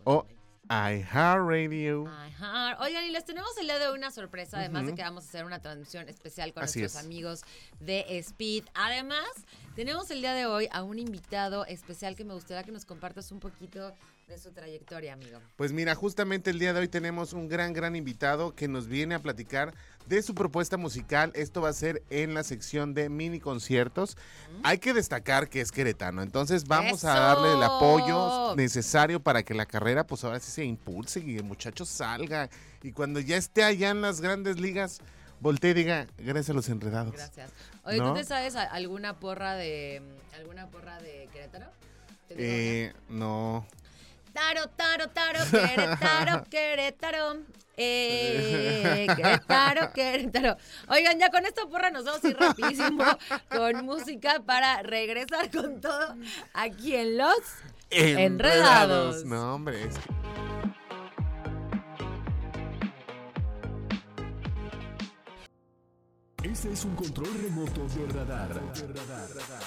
[0.05, 0.27] O
[0.71, 2.05] iHeartRadio.
[2.79, 5.29] Oigan, y les tenemos el día de hoy una sorpresa, además de que vamos a
[5.29, 7.07] hacer una transmisión especial con Así nuestros es.
[7.07, 7.43] amigos
[7.81, 8.65] de Speed.
[8.75, 9.27] Además,
[9.75, 13.33] tenemos el día de hoy a un invitado especial que me gustaría que nos compartas
[13.33, 13.93] un poquito
[14.31, 15.40] de su trayectoria, amigo.
[15.57, 19.16] Pues mira, justamente el día de hoy tenemos un gran, gran invitado que nos viene
[19.16, 19.75] a platicar
[20.07, 21.33] de su propuesta musical.
[21.35, 24.16] Esto va a ser en la sección de mini conciertos.
[24.62, 29.53] Hay que destacar que es queretano, entonces vamos a darle el apoyo necesario para que
[29.53, 32.49] la carrera, pues ahora sí se impulse y el muchacho salga.
[32.85, 35.01] Y cuando ya esté allá en las grandes ligas,
[35.40, 37.14] voltee y diga, gracias a los enredados.
[37.14, 37.51] Gracias.
[37.83, 38.12] Oye, ¿No?
[38.12, 40.01] ¿tú te sabes alguna porra de
[40.37, 41.66] alguna porra de Querétaro?
[42.29, 43.66] ¿Te digo Eh, no.
[44.33, 47.37] Taro, taro, taro, Querétaro, Querétaro.
[47.77, 50.57] Eh, Querétaro, Querétaro.
[50.88, 53.05] Oigan, ya con esta porra nos vamos a ir rapidísimo
[53.51, 56.14] con música para regresar con todo
[56.55, 57.38] aquí en Los
[57.90, 59.25] Enredados.
[59.25, 59.83] No, hombre.
[59.85, 60.11] es que-
[66.43, 68.51] Este es un control remoto de radar.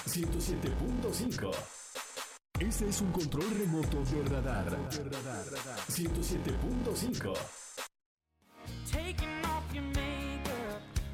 [0.06, 1.52] 107.5.
[2.66, 4.64] Este es un control remoto de radar.
[5.88, 7.34] 107.5.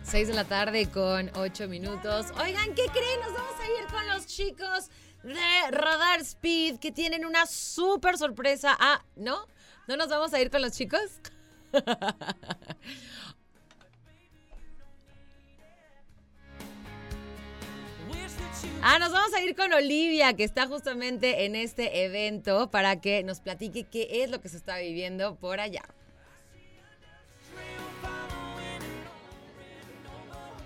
[0.04, 2.26] 6 de la tarde con 8 minutos.
[2.40, 3.20] Oigan, ¿qué creen?
[3.20, 4.90] Nos vamos a ir con los chicos
[5.24, 8.76] de Radar Speed que tienen una súper sorpresa.
[8.78, 9.44] Ah, ¿no?
[9.88, 11.00] ¿No nos vamos a ir con los chicos?
[18.82, 23.22] Ah, nos vamos a ir con Olivia, que está justamente en este evento, para que
[23.22, 25.82] nos platique qué es lo que se está viviendo por allá.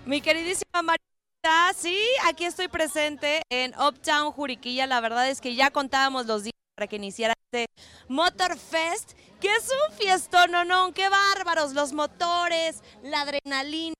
[0.05, 4.85] Mi queridísima Marita, sí, aquí estoy presente en Uptown Juriquilla.
[4.87, 7.67] La verdad es que ya contábamos los días para que iniciara este
[8.09, 13.95] Motor Fest, que es un fiestón, no, no, qué bárbaros, los motores, la adrenalina,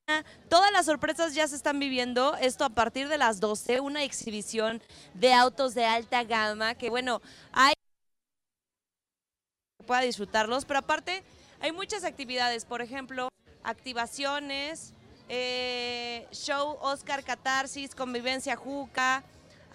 [0.49, 2.35] todas las sorpresas ya se están viviendo.
[2.35, 4.81] Esto a partir de las 12, una exhibición
[5.13, 7.21] de autos de alta gama, que bueno,
[7.53, 7.73] hay
[9.79, 11.23] que pueda disfrutarlos, pero aparte
[11.61, 13.29] hay muchas actividades, por ejemplo,
[13.63, 14.93] activaciones,
[15.29, 19.23] eh, show Oscar Catarsis, convivencia Juca.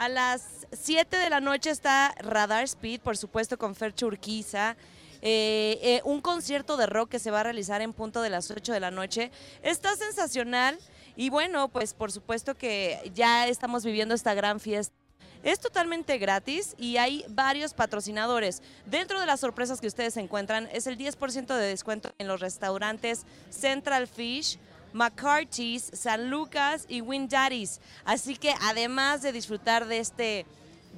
[0.01, 4.75] A las 7 de la noche está Radar Speed, por supuesto, con Fer Churquiza.
[5.21, 8.51] Eh, eh, un concierto de rock que se va a realizar en punto de las
[8.51, 9.31] 8 de la noche.
[9.63, 10.79] Está sensacional.
[11.17, 14.95] Y bueno, pues por supuesto que ya estamos viviendo esta gran fiesta.
[15.43, 18.63] Es totalmente gratis y hay varios patrocinadores.
[18.87, 23.27] Dentro de las sorpresas que ustedes encuentran es el 10% de descuento en los restaurantes
[23.51, 24.59] Central Fish,
[24.93, 27.81] McCarthy's, San Lucas y Windaddies.
[28.05, 30.47] Así que además de disfrutar de este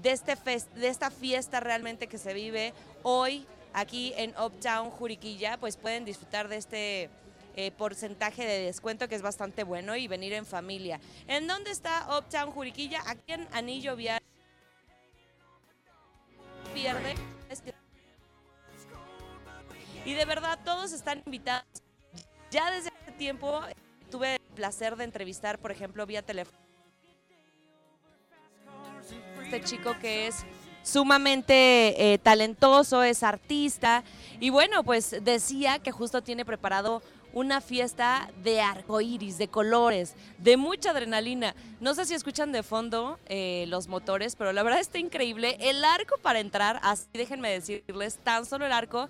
[0.02, 5.59] de este fest- de esta fiesta realmente que se vive hoy aquí en Uptown Juriquilla,
[5.59, 7.11] pues pueden disfrutar de este
[7.57, 10.98] eh, porcentaje de descuento que es bastante bueno y venir en familia.
[11.26, 13.02] ¿En dónde está Uptown Juriquilla?
[13.07, 14.22] Aquí en Anillo Vial.
[20.05, 21.66] Y de verdad todos están invitados.
[22.50, 22.90] Ya desde
[23.22, 23.61] tiempo
[24.11, 26.58] tuve el placer de entrevistar, por ejemplo, vía teléfono
[29.44, 30.44] este chico que es
[30.82, 34.02] sumamente eh, talentoso, es artista
[34.40, 37.00] y bueno, pues decía que justo tiene preparado
[37.32, 41.54] una fiesta de arcoíris, de colores, de mucha adrenalina.
[41.78, 45.56] No sé si escuchan de fondo eh, los motores, pero la verdad está increíble.
[45.61, 49.08] El arco para entrar, así déjenme decirles, tan solo el arco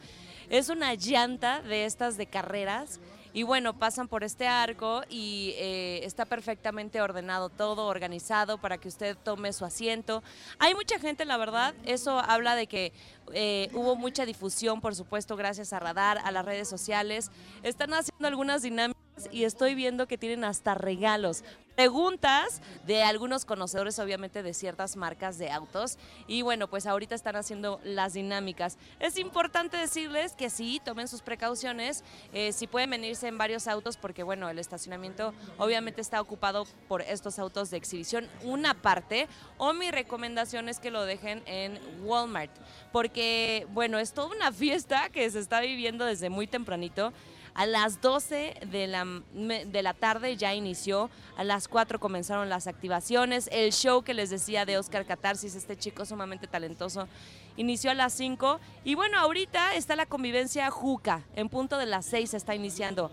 [0.50, 3.00] es una llanta de estas de carreras.
[3.34, 8.88] Y bueno, pasan por este arco y eh, está perfectamente ordenado todo, organizado para que
[8.88, 10.22] usted tome su asiento.
[10.58, 12.92] Hay mucha gente, la verdad, eso habla de que
[13.32, 17.30] eh, hubo mucha difusión, por supuesto, gracias a Radar, a las redes sociales.
[17.62, 21.44] Están haciendo algunas dinámicas y estoy viendo que tienen hasta regalos.
[21.74, 25.96] Preguntas de algunos conocedores, obviamente, de ciertas marcas de autos.
[26.26, 28.76] Y bueno, pues ahorita están haciendo las dinámicas.
[29.00, 32.04] Es importante decirles que sí, tomen sus precauciones.
[32.34, 37.00] eh, si pueden venirse en varios autos, porque bueno, el estacionamiento obviamente está ocupado por
[37.00, 39.26] estos autos de exhibición, una parte.
[39.56, 42.52] O mi recomendación es que lo dejen en Walmart,
[42.92, 47.12] porque bueno, es toda una fiesta que se está viviendo desde muy tempranito.
[47.54, 52.66] A las 12 de la, de la tarde ya inició, a las 4 comenzaron las
[52.66, 57.08] activaciones, el show que les decía de Oscar Catarsis, este chico sumamente talentoso,
[57.56, 62.06] inició a las 5 y bueno, ahorita está la convivencia Juca, en punto de las
[62.06, 63.10] 6 se está iniciando.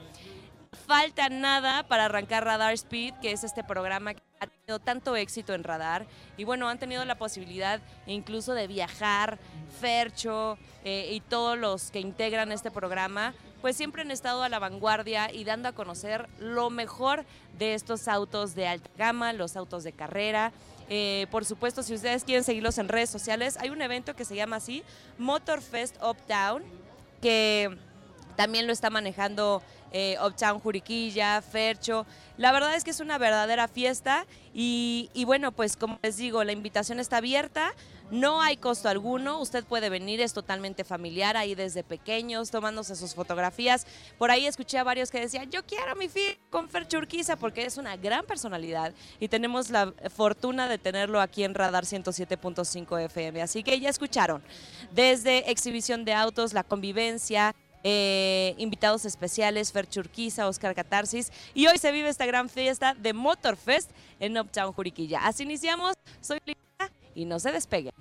[0.87, 5.53] Falta nada para arrancar Radar Speed, que es este programa que ha tenido tanto éxito
[5.53, 6.05] en Radar.
[6.37, 9.39] Y bueno, han tenido la posibilidad incluso de viajar,
[9.81, 14.59] Fercho eh, y todos los que integran este programa, pues siempre han estado a la
[14.59, 17.25] vanguardia y dando a conocer lo mejor
[17.57, 20.51] de estos autos de alta gama, los autos de carrera.
[20.89, 24.35] Eh, por supuesto, si ustedes quieren seguirlos en redes sociales, hay un evento que se
[24.35, 24.83] llama así,
[25.17, 26.63] Motorfest Uptown,
[27.21, 27.77] que
[28.35, 32.05] también lo está manejando eh, Uptown Juriquilla, Fercho.
[32.37, 36.43] La verdad es que es una verdadera fiesta y, y bueno, pues como les digo,
[36.43, 37.73] la invitación está abierta.
[38.11, 43.13] No hay costo alguno, usted puede venir, es totalmente familiar, ahí desde pequeños, tomándose sus
[43.13, 43.85] fotografías.
[44.17, 47.65] Por ahí escuché a varios que decían, yo quiero mi film con Fercho Urquiza porque
[47.65, 53.41] es una gran personalidad y tenemos la fortuna de tenerlo aquí en Radar 107.5 FM.
[53.41, 54.41] Así que ya escucharon,
[54.91, 61.31] desde exhibición de autos, la convivencia, eh, invitados especiales, Fer Churquiza, Oscar Catarsis.
[61.53, 65.25] Y hoy se vive esta gran fiesta de Motorfest en Uptown Juriquilla.
[65.25, 65.93] Así iniciamos.
[66.21, 66.39] Soy
[67.19, 67.91] y no se despeguen.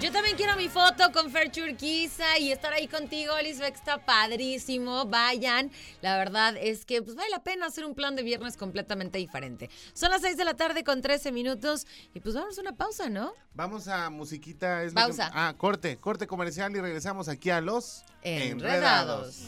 [0.00, 5.06] Yo también quiero mi foto con Fer Churquiza y estar ahí contigo, Lisbeth, está padrísimo.
[5.06, 5.72] Vayan.
[6.02, 9.70] La verdad es que pues, vale la pena hacer un plan de viernes completamente diferente.
[9.94, 11.84] Son las 6 de la tarde con 13 minutos
[12.14, 13.32] y pues vamos a una pausa, ¿no?
[13.54, 14.84] Vamos a musiquita.
[14.84, 15.30] Es lo que- Pausa.
[15.34, 19.42] ah, corte, corte comercial y regresamos aquí a los Enredados.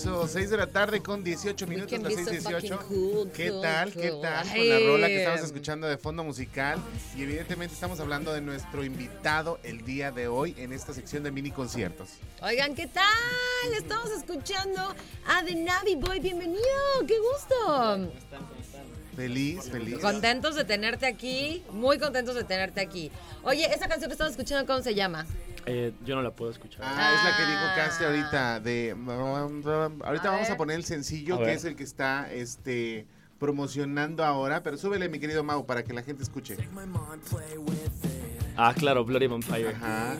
[0.00, 2.78] Eso, 6 de la tarde con 18 minutos, las be so 6:18.
[2.78, 3.92] fucking cool, ¿Qué cool, tal?
[3.92, 4.48] ¿Qué tal?
[4.48, 6.80] Con la rola que estamos escuchando de fondo musical.
[7.14, 11.30] Y evidentemente estamos hablando de nuestro invitado el día de hoy en esta sección de
[11.30, 12.08] mini conciertos.
[12.40, 13.04] Oigan, ¿qué tal?
[13.76, 14.80] Estamos escuchando
[15.26, 16.18] a The Navi Boy.
[16.18, 16.62] Bienvenido,
[17.06, 18.10] qué gusto.
[19.14, 19.98] Feliz, feliz.
[19.98, 23.12] Contentos de tenerte aquí, muy contentos de tenerte aquí.
[23.42, 25.26] Oye, esa canción que estamos escuchando, ¿cómo se llama?
[25.66, 26.82] Eh, yo no la puedo escuchar.
[26.84, 28.90] Ah, es la que dijo Casti ahorita de
[30.04, 30.52] ahorita A vamos ver.
[30.52, 31.56] a poner el sencillo A que ver.
[31.56, 33.06] es el que está este
[33.38, 36.56] promocionando ahora, pero súbele mi querido Mau para que la gente escuche.
[38.56, 39.70] Ah, claro, Bloody Vampire.
[39.70, 40.16] Ajá.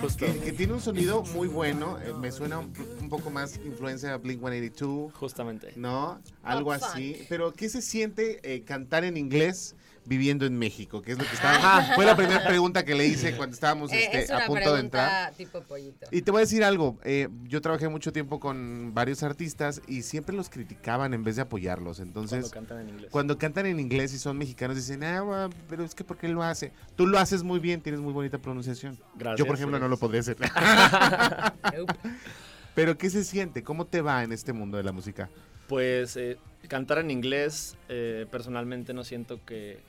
[0.00, 0.24] Justo.
[0.24, 4.10] Que, que tiene un sonido muy bueno, eh, me suena un, un poco más influencia
[4.12, 5.72] de Blink 182, Justamente.
[5.76, 6.18] ¿no?
[6.42, 7.26] Algo así.
[7.28, 11.02] Pero ¿qué se siente eh, cantar en inglés viviendo en México?
[11.02, 11.80] Que es lo que Ah.
[11.80, 11.94] estaba.
[11.94, 14.74] Fue la primera pregunta que le hice cuando estábamos Eh, este, es una a punto
[14.74, 15.32] de entrar.
[15.34, 16.06] pregunta tipo pollito.
[16.10, 20.02] Y te voy a decir algo, eh, yo trabajé mucho tiempo con varios artistas y
[20.02, 22.00] siempre los criticaban en vez de apoyarlos.
[22.00, 23.10] Entonces, Cuando cantan en inglés.
[23.10, 26.28] cuando cantan en inglés y son mexicanos, dicen, ah, bueno, pero es que ¿por qué
[26.28, 26.72] lo hace?
[26.96, 28.98] Tú lo haces muy bien, tienes muy bonita pronunciación.
[29.16, 30.36] Gracias, yo, por ejemplo, no lo podría hacer.
[32.74, 33.62] pero ¿qué se siente?
[33.62, 35.30] ¿Cómo te va en este mundo de la música?
[35.68, 39.80] Pues eh, cantar en inglés, eh, personalmente no siento que,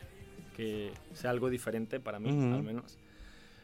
[0.55, 2.97] que sea algo diferente para mí, al menos.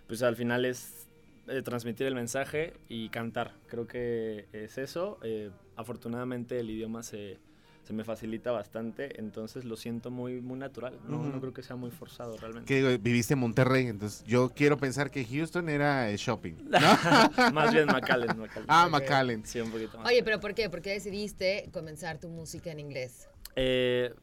[0.08, 1.08] Pues al final es
[1.50, 3.54] eh, transmitir el mensaje y cantar.
[3.68, 5.18] Creo que es eso.
[5.24, 7.40] Eh, afortunadamente el idioma se,
[7.90, 11.00] se me facilita bastante, entonces lo siento muy, muy natural.
[11.08, 12.68] No, no creo que sea muy forzado realmente.
[12.68, 16.54] Que viviste en Monterrey, entonces yo quiero pensar que Houston era eh, shopping.
[16.70, 16.78] ¿no?
[17.52, 18.38] más bien McAllen.
[18.38, 18.66] McAllen.
[18.68, 19.44] Ah, McAllen.
[19.44, 20.08] Sí, un poquito más.
[20.08, 20.70] Oye, pero ¿por qué?
[20.70, 23.28] ¿Por qué decidiste comenzar tu música en inglés?
[23.56, 24.14] Eh,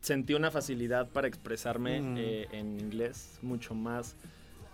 [0.00, 2.16] sentí una facilidad para expresarme Mm.
[2.18, 4.16] eh, en inglés mucho más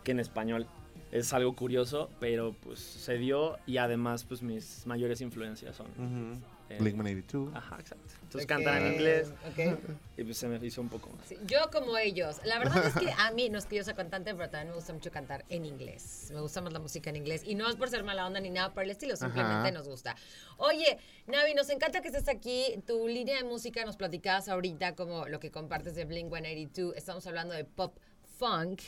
[0.02, 0.66] que en español.
[1.11, 6.42] Es algo curioso, pero pues se dio y además pues mis mayores influencias son.
[6.72, 7.54] Eh, Blink-182.
[7.56, 8.04] Ajá, exacto.
[8.22, 9.32] Entonces cantan en inglés.
[9.50, 9.78] ok.
[10.16, 11.26] Y pues se me hizo un poco más.
[11.26, 12.40] Sí, yo como ellos.
[12.44, 14.74] La verdad es que a mí, no es que yo sea cantante, pero también me
[14.76, 16.30] gusta mucho cantar en inglés.
[16.32, 17.42] Me gusta más la música en inglés.
[17.44, 19.70] Y no es por ser mala onda ni nada por el estilo, simplemente Ajá.
[19.72, 20.14] nos gusta.
[20.58, 22.83] Oye, Navi, nos encanta que estés aquí.
[22.87, 26.94] Tu línea de música nos platicabas ahorita como lo que compartes de Blink 182.
[26.96, 27.96] Estamos hablando de pop
[28.38, 28.81] funk.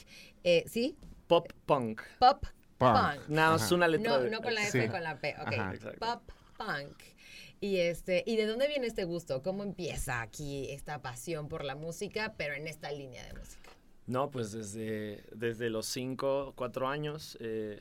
[0.44, 0.96] Eh, ¿Sí?
[1.26, 2.02] Pop punk.
[2.18, 2.44] Pop
[2.78, 2.92] Punk.
[3.16, 3.28] punk.
[3.28, 4.88] No, es una letra No, de- no con la F, Sí.
[4.88, 5.34] con la P.
[5.40, 5.98] Ok.
[5.98, 6.22] Pop
[6.58, 6.96] punk.
[7.64, 9.42] Y este, ¿y de dónde viene este gusto?
[9.42, 13.70] ¿Cómo empieza aquí esta pasión por la música, pero en esta línea de música?
[14.06, 17.80] No, pues desde, desde los 5, 4 años, eh,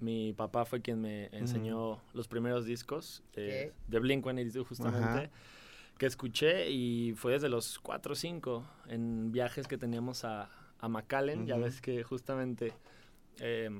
[0.00, 5.30] mi papá fue quien me enseñó los primeros discos eh, de Blink-182 justamente, Ajá.
[5.96, 10.50] que escuché y fue desde los 4 o 5 en viajes que teníamos a,
[10.80, 12.72] a McAllen, ya ves que justamente
[13.38, 13.70] eh,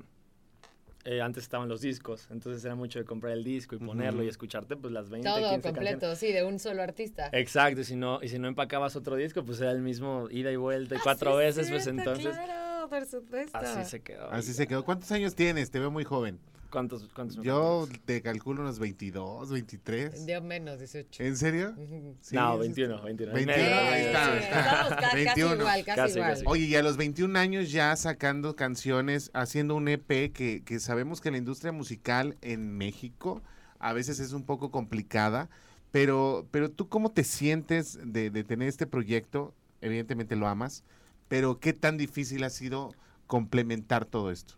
[1.05, 4.27] eh, antes estaban los discos, entonces era mucho de comprar el disco y ponerlo y
[4.27, 6.19] escucharte pues las 20, Todo 15 completo, canciones.
[6.19, 7.29] sí, de un solo artista.
[7.33, 10.51] Exacto, y si no, y si no empacabas otro disco, pues era el mismo ida
[10.51, 13.57] y vuelta y Ah, cuatro sí, veces, pues entonces Claro, por supuesto.
[13.57, 14.29] así se quedó.
[14.31, 14.83] Así se quedó.
[14.85, 15.71] ¿Cuántos años tienes?
[15.71, 16.39] Te veo muy joven.
[16.71, 20.25] ¿Cuántos, cuántos Yo te calculo unos 22, 23.
[20.25, 21.21] Dio menos, 18.
[21.23, 21.73] ¿En serio?
[22.21, 23.05] Sí, no, sí 21, está.
[23.05, 23.33] 21.
[23.33, 24.43] 21, Medio, ahí está, sí.
[24.43, 24.59] está.
[24.61, 25.55] Estamos ca- casi 21.
[25.55, 26.29] igual, casi, Casi, igual.
[26.31, 26.43] casi.
[26.47, 31.19] Oye, y a los 21 años ya sacando canciones, haciendo un EP que, que sabemos
[31.21, 33.43] que la industria musical en México
[33.79, 35.49] a veces es un poco complicada,
[35.91, 39.53] pero, pero tú cómo te sientes de, de tener este proyecto?
[39.81, 40.83] Evidentemente lo amas,
[41.27, 42.93] pero ¿qué tan difícil ha sido
[43.27, 44.53] complementar todo esto?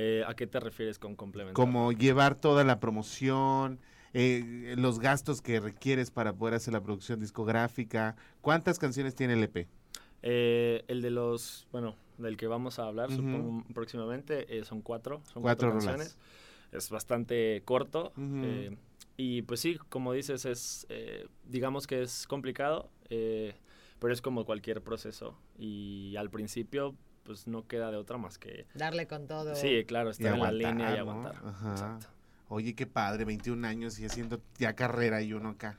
[0.00, 1.54] Eh, ¿A qué te refieres con complementar?
[1.54, 3.80] Como llevar toda la promoción,
[4.12, 8.14] eh, los gastos que requieres para poder hacer la producción discográfica.
[8.40, 9.66] ¿Cuántas canciones tiene el EP?
[10.22, 15.42] Eh, el de los, bueno, del que vamos a hablar supongo, próximamente, son cuatro, son
[15.42, 16.16] Cuatro cuatro, canciones.
[16.70, 18.12] Es bastante corto.
[19.16, 20.86] Y pues sí, como dices, es,
[21.44, 25.36] digamos que es complicado, pero es como cualquier proceso.
[25.58, 26.94] Y al principio,
[27.28, 28.64] pues no queda de otra más que...
[28.74, 29.54] Darle con todo.
[29.54, 31.36] Sí, claro, estar en la línea y aguantar.
[31.44, 31.70] Ajá.
[31.72, 32.06] Exacto.
[32.48, 35.78] Oye, qué padre, 21 años y haciendo ya carrera y uno acá,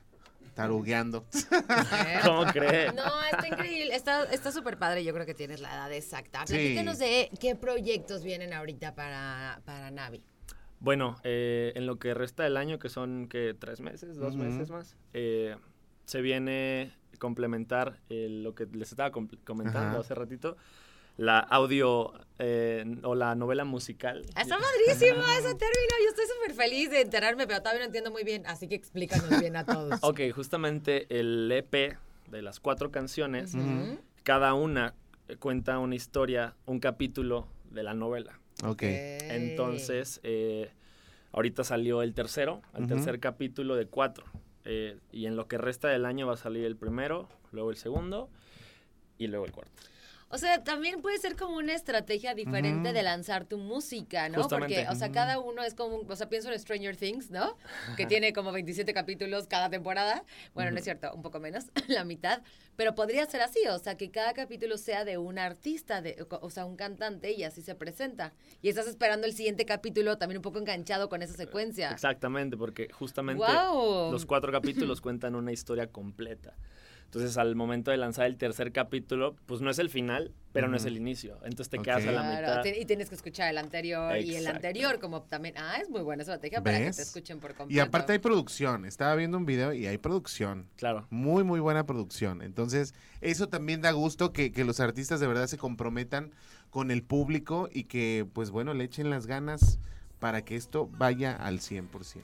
[0.54, 1.26] tarugueando.
[1.34, 2.20] ¿Eh?
[2.24, 2.94] ¿Cómo crees?
[2.94, 6.46] No, está increíble, está está súper padre, yo creo que tienes la edad exacta.
[6.46, 6.52] Sí.
[6.54, 10.22] Platícanos de qué proyectos vienen ahorita para, para Navi.
[10.78, 14.70] Bueno, eh, en lo que resta del año, que son que tres meses, dos meses
[14.70, 15.56] más, eh,
[16.04, 19.98] se viene complementar eh, lo que les estaba com- comentando Ajá.
[19.98, 20.56] hace ratito,
[21.16, 24.22] la audio eh, o la novela musical.
[24.36, 28.24] Está padrísimo ese término, yo estoy súper feliz de enterarme, pero todavía no entiendo muy
[28.24, 29.98] bien, así que explícanos bien a todos.
[30.02, 31.96] Ok, justamente el EP
[32.30, 33.52] de las cuatro canciones,
[34.22, 34.94] cada una
[35.38, 38.38] cuenta una historia, un capítulo de la novela.
[38.64, 38.82] ok.
[38.82, 40.70] Entonces, eh,
[41.32, 44.24] ahorita salió el tercero, el tercer capítulo de cuatro.
[44.64, 47.76] eh, y en lo que resta del año va a salir el primero, luego el
[47.76, 48.28] segundo
[49.18, 49.72] y luego el cuarto.
[50.32, 54.42] O sea, también puede ser como una estrategia diferente de lanzar tu música, ¿no?
[54.42, 54.76] Justamente.
[54.76, 57.56] Porque, o sea, cada uno es como, o sea, pienso en Stranger Things, ¿no?
[57.96, 60.24] Que tiene como 27 capítulos cada temporada.
[60.54, 62.42] Bueno, no es cierto, un poco menos, la mitad.
[62.76, 66.48] Pero podría ser así, o sea, que cada capítulo sea de un artista, de, o
[66.48, 68.32] sea, un cantante y así se presenta.
[68.62, 71.90] Y estás esperando el siguiente capítulo también un poco enganchado con esa secuencia.
[71.90, 73.44] Exactamente, porque justamente
[74.12, 76.54] los cuatro capítulos cuentan una historia completa.
[77.10, 80.76] Entonces, al momento de lanzar el tercer capítulo, pues no es el final, pero no
[80.76, 81.38] es el inicio.
[81.42, 82.80] Entonces te quedas a la Claro, mitad.
[82.80, 85.56] y tienes que escuchar el anterior y el anterior como también.
[85.58, 87.76] Ah, es muy buena estrategia para que te escuchen por completo.
[87.76, 88.84] Y aparte hay producción.
[88.84, 90.68] Estaba viendo un video y hay producción.
[90.76, 91.08] Claro.
[91.10, 92.42] Muy, muy buena producción.
[92.42, 96.30] Entonces, eso también da gusto que, que los artistas de verdad se comprometan
[96.70, 99.80] con el público y que, pues bueno, le echen las ganas
[100.20, 102.20] para que esto vaya al 100%.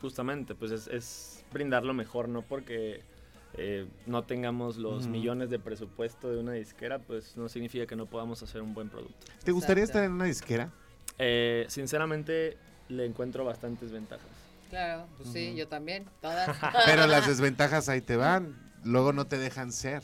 [0.00, 3.02] Justamente, pues es, es brindar lo mejor, no porque
[3.56, 8.06] eh, no tengamos los millones de presupuesto de una disquera, pues no significa que no
[8.06, 9.26] podamos hacer un buen producto.
[9.44, 9.98] ¿Te gustaría Exacto.
[9.98, 10.72] estar en una disquera?
[11.18, 12.56] Eh, sinceramente,
[12.88, 14.26] le encuentro bastantes ventajas.
[14.70, 16.48] Claro, pues sí, yo también, todas.
[16.86, 18.56] Pero las desventajas ahí te van.
[18.82, 20.02] Luego no te dejan ser.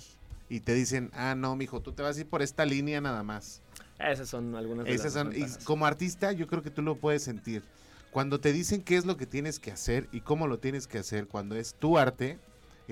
[0.49, 3.23] Y te dicen, ah, no, mijo, tú te vas a ir por esta línea nada
[3.23, 3.63] más.
[3.99, 6.97] Esas son algunas de Esas las son, y como artista, yo creo que tú lo
[6.97, 7.63] puedes sentir.
[8.11, 10.99] Cuando te dicen qué es lo que tienes que hacer y cómo lo tienes que
[10.99, 12.39] hacer, cuando es tu arte,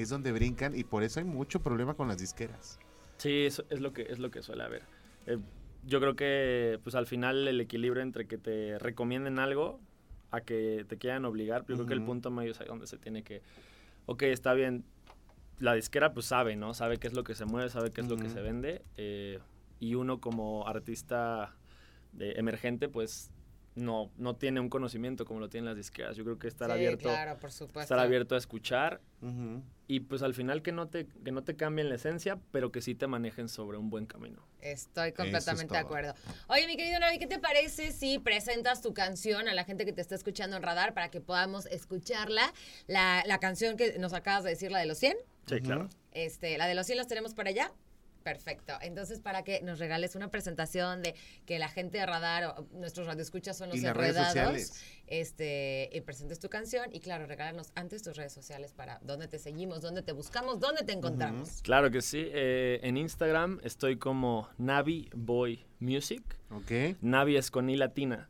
[0.02, 2.78] es donde brincan y por eso hay mucho problema con las disqueras.
[3.18, 4.82] Sí, eso es lo que es lo que suele haber.
[5.26, 5.38] Eh,
[5.84, 9.80] yo creo que pues al final el equilibrio entre que te recomienden algo
[10.30, 12.98] a que te quieran obligar, yo creo que el punto medio es ahí donde se
[12.98, 13.42] tiene que,
[14.06, 14.84] ok, está bien,
[15.58, 16.74] la disquera pues sabe, ¿no?
[16.74, 19.38] Sabe qué es lo que se mueve, sabe qué es lo que se vende, eh,
[19.80, 21.54] y uno como artista
[22.12, 23.30] de- emergente pues
[23.78, 26.16] no, no tiene un conocimiento como lo tienen las disqueras.
[26.16, 27.80] Yo creo que estar Sí, abierto, claro, por supuesto.
[27.80, 29.00] estar abierto a escuchar
[29.86, 32.80] y pues al final que no te que no te cambien la esencia, pero que
[32.82, 34.46] sí te manejen sobre un buen camino.
[34.60, 36.14] Estoy completamente de acuerdo.
[36.48, 39.92] Oye, mi querido Navi, ¿qué te parece si presentas tu canción a la gente que
[39.92, 42.52] te está escuchando en Radar para que podamos escucharla?
[42.86, 45.16] La, la canción que nos acabas de decir, la de los 100.
[45.46, 45.88] Sí, claro.
[46.12, 47.72] Este, la de los 100 los tenemos para allá.
[48.28, 48.74] Perfecto.
[48.82, 51.14] Entonces, para que nos regales una presentación de
[51.46, 54.72] que la gente de Radar, o nuestros radioescuchas son los Y las redes enredados,
[55.06, 59.38] este, y presentes tu canción y claro, regálanos antes tus redes sociales para dónde te
[59.38, 61.62] seguimos, dónde te buscamos, dónde te encontramos.
[61.62, 62.28] Claro que sí.
[62.30, 66.22] eh, en Instagram estoy como Navi Boy Music.
[66.50, 67.00] Ok.
[67.00, 68.28] Navi es con I latina.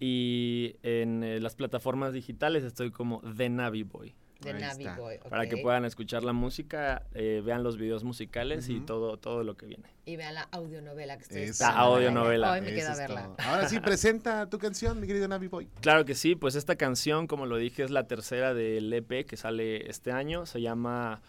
[0.00, 4.16] Y en eh, las plataformas digitales estoy como The Navi Boy.
[4.40, 5.18] De Navi Boy.
[5.28, 9.56] Para que puedan escuchar la música, eh, vean los videos musicales y todo, todo lo
[9.56, 9.84] que viene.
[10.04, 12.52] Y vean la audionovela que esperando La audionovela.
[12.52, 13.24] Hoy me queda verla.
[13.24, 13.36] todo.
[13.48, 15.68] Ahora sí, presenta tu canción, mi querido Navi Boy.
[15.80, 19.36] Claro que sí, pues esta canción, como lo dije, es la tercera del EP que
[19.36, 20.46] sale este año.
[20.46, 21.20] Se llama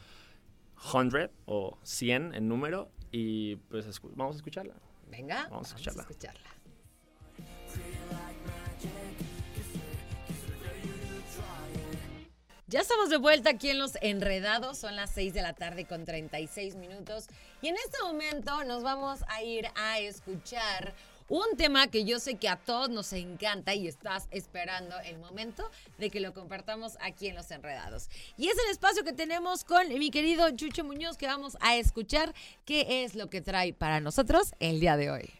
[0.92, 2.90] 100 o 100 en número.
[3.12, 3.86] Y pues
[4.16, 4.76] vamos a escucharla.
[5.10, 6.04] Venga, Vamos a escucharla.
[6.04, 6.42] escucharla.
[12.70, 16.06] Ya estamos de vuelta aquí en Los Enredados, son las 6 de la tarde con
[16.06, 17.26] 36 minutos
[17.64, 20.94] y en este momento nos vamos a ir a escuchar
[21.30, 25.68] un tema que yo sé que a todos nos encanta y estás esperando el momento
[25.98, 28.08] de que lo compartamos aquí en Los Enredados.
[28.38, 32.36] Y es el espacio que tenemos con mi querido Chucho Muñoz que vamos a escuchar
[32.66, 35.34] qué es lo que trae para nosotros el día de hoy.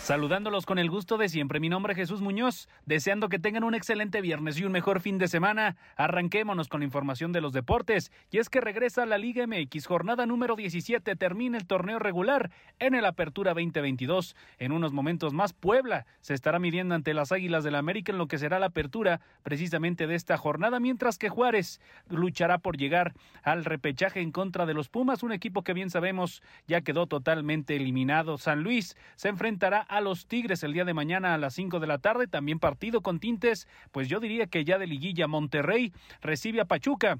[0.00, 3.74] Saludándolos con el gusto de siempre, mi nombre es Jesús Muñoz, deseando que tengan un
[3.74, 5.76] excelente viernes y un mejor fin de semana.
[5.96, 10.26] Arranquémonos con la información de los deportes, y es que regresa la Liga MX, jornada
[10.26, 14.34] número 17, termina el torneo regular en el Apertura 2022.
[14.58, 18.26] En unos momentos más, Puebla se estará midiendo ante las Águilas del América en lo
[18.26, 23.14] que será la apertura precisamente de esta jornada, mientras que Juárez luchará por llegar
[23.44, 27.76] al repechaje en contra de los Pumas, un equipo que bien sabemos ya quedó totalmente
[27.76, 28.36] eliminado.
[28.36, 31.86] San Luis se enfrentará a los Tigres el día de mañana a las 5 de
[31.86, 36.60] la tarde, también partido con tintes, pues yo diría que ya de liguilla Monterrey recibe
[36.60, 37.18] a Pachuca.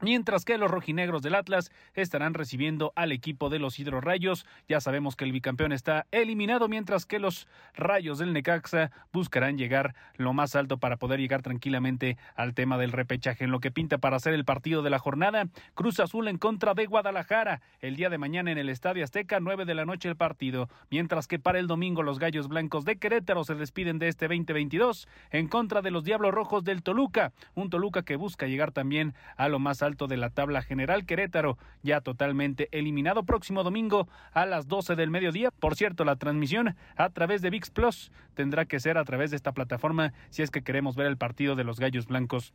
[0.00, 4.46] Mientras que los rojinegros del Atlas estarán recibiendo al equipo de los hidrorrayos.
[4.68, 9.96] Ya sabemos que el bicampeón está eliminado, mientras que los rayos del Necaxa buscarán llegar
[10.14, 13.42] lo más alto para poder llegar tranquilamente al tema del repechaje.
[13.42, 16.74] En lo que pinta para ser el partido de la jornada, Cruz Azul en contra
[16.74, 17.60] de Guadalajara.
[17.80, 20.68] El día de mañana en el Estadio Azteca, 9 de la noche el partido.
[20.90, 25.08] Mientras que para el domingo los Gallos Blancos de Querétaro se despiden de este 2022
[25.32, 27.32] en contra de los Diablos Rojos del Toluca.
[27.56, 31.06] Un Toluca que busca llegar también a lo más alto de la tabla general.
[31.06, 33.24] Querétaro ya totalmente eliminado.
[33.24, 35.50] Próximo domingo a las 12 del mediodía.
[35.50, 39.36] Por cierto, la transmisión a través de VIX Plus tendrá que ser a través de
[39.36, 42.52] esta plataforma si es que queremos ver el partido de los Gallos Blancos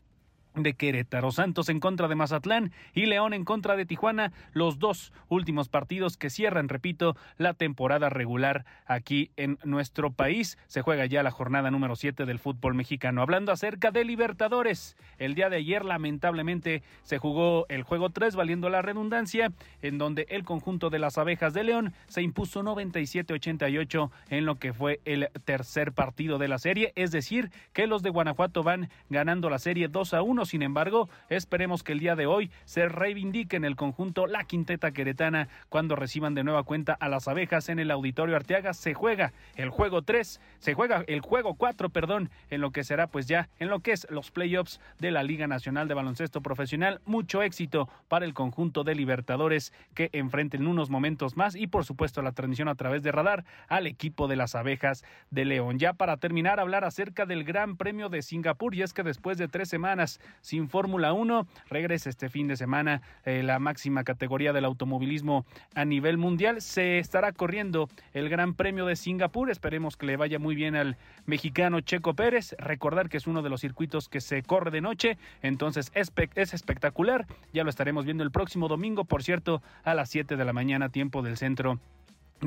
[0.55, 5.13] de Querétaro, Santos en contra de Mazatlán y León en contra de Tijuana, los dos
[5.29, 10.57] últimos partidos que cierran, repito, la temporada regular aquí en nuestro país.
[10.67, 13.21] Se juega ya la jornada número 7 del fútbol mexicano.
[13.21, 18.69] Hablando acerca de Libertadores, el día de ayer lamentablemente se jugó el juego 3, valiendo
[18.69, 19.51] la redundancia,
[19.81, 24.73] en donde el conjunto de las abejas de León se impuso 97-88 en lo que
[24.73, 29.49] fue el tercer partido de la serie, es decir, que los de Guanajuato van ganando
[29.49, 33.55] la serie 2 a 1 sin embargo, esperemos que el día de hoy se reivindique
[33.55, 37.79] en el conjunto la quinteta queretana cuando reciban de nueva cuenta a las abejas en
[37.79, 38.73] el auditorio Arteaga.
[38.73, 43.07] Se juega el juego 3, se juega el juego 4, perdón, en lo que será
[43.07, 47.01] pues ya en lo que es los playoffs de la Liga Nacional de Baloncesto Profesional.
[47.05, 52.21] Mucho éxito para el conjunto de Libertadores que enfrenten unos momentos más y por supuesto
[52.21, 55.79] la transmisión a través de radar al equipo de las abejas de León.
[55.79, 59.47] Ya para terminar, hablar acerca del Gran Premio de Singapur y es que después de
[59.47, 61.47] tres semanas sin Fórmula 1.
[61.69, 66.61] Regresa este fin de semana eh, la máxima categoría del automovilismo a nivel mundial.
[66.61, 69.49] Se estará corriendo el Gran Premio de Singapur.
[69.49, 72.55] Esperemos que le vaya muy bien al mexicano Checo Pérez.
[72.57, 76.53] Recordar que es uno de los circuitos que se corre de noche, entonces es, es
[76.53, 77.25] espectacular.
[77.53, 80.89] Ya lo estaremos viendo el próximo domingo, por cierto, a las 7 de la mañana,
[80.89, 81.79] tiempo del centro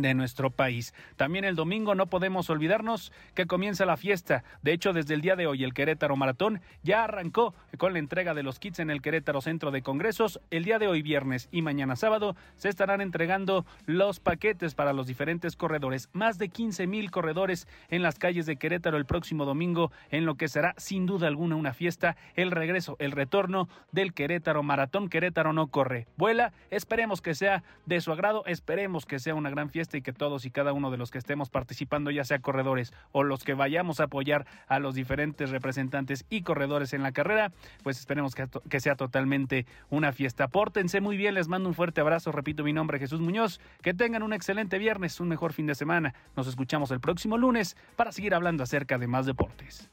[0.01, 0.95] de nuestro país.
[1.17, 4.45] También el domingo no podemos olvidarnos que comienza la fiesta.
[4.63, 8.35] De hecho, desde el día de hoy el Querétaro Maratón ya arrancó con la entrega
[8.35, 10.41] de los kits en el Querétaro Centro de Congresos.
[10.51, 15.07] El día de hoy viernes y mañana sábado se estarán entregando los paquetes para los
[15.07, 16.09] diferentes corredores.
[16.13, 20.37] Más de 15 mil corredores en las calles de Querétaro el próximo domingo en lo
[20.37, 22.17] que será sin duda alguna una fiesta.
[22.35, 25.09] El regreso, el retorno del Querétaro Maratón.
[25.09, 26.53] Querétaro no corre, vuela.
[26.71, 28.45] Esperemos que sea de su agrado.
[28.47, 31.19] Esperemos que sea una gran fiesta y que todos y cada uno de los que
[31.19, 36.25] estemos participando, ya sea corredores o los que vayamos a apoyar a los diferentes representantes
[36.31, 40.49] y corredores en la carrera, pues esperemos que sea totalmente una fiesta.
[40.49, 44.23] Pórtense muy bien, les mando un fuerte abrazo, repito mi nombre Jesús Muñoz, que tengan
[44.23, 46.15] un excelente viernes, un mejor fin de semana.
[46.37, 49.91] Nos escuchamos el próximo lunes para seguir hablando acerca de más deportes.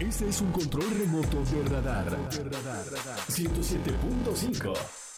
[0.00, 2.08] Este es un control remoto de radar.
[3.28, 5.09] 107.5.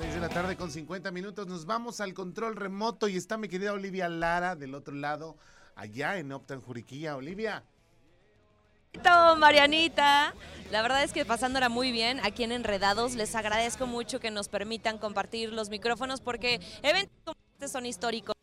[0.00, 1.46] 6 de la tarde con 50 minutos.
[1.46, 5.36] Nos vamos al control remoto y está mi querida Olivia Lara del otro lado,
[5.74, 7.16] allá en Optan Juriquilla.
[7.16, 7.62] Olivia.
[9.36, 10.34] Marianita.
[10.70, 13.14] La verdad es que pasándola muy bien aquí en Enredados.
[13.14, 18.34] Les agradezco mucho que nos permitan compartir los micrófonos porque eventos como este son históricos.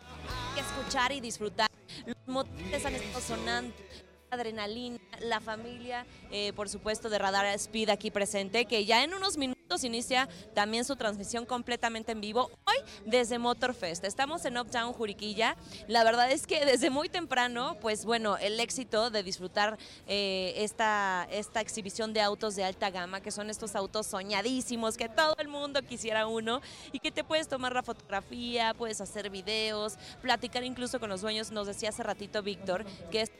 [0.00, 1.68] Hay que escuchar y disfrutar.
[2.06, 3.74] Los motores han estado sonando.
[4.30, 9.36] Adrenalina, la familia, eh, por supuesto, de Radar Speed aquí presente, que ya en unos
[9.36, 12.50] minutos inicia también su transmisión completamente en vivo.
[12.64, 14.04] Hoy desde Motorfest.
[14.04, 15.56] Estamos en Uptown Juriquilla.
[15.88, 21.26] La verdad es que desde muy temprano, pues bueno, el éxito de disfrutar eh, esta,
[21.30, 25.48] esta exhibición de autos de alta gama, que son estos autos soñadísimos, que todo el
[25.48, 26.60] mundo quisiera uno,
[26.92, 31.50] y que te puedes tomar la fotografía, puedes hacer videos, platicar incluso con los dueños.
[31.50, 33.30] Nos decía hace ratito Víctor que es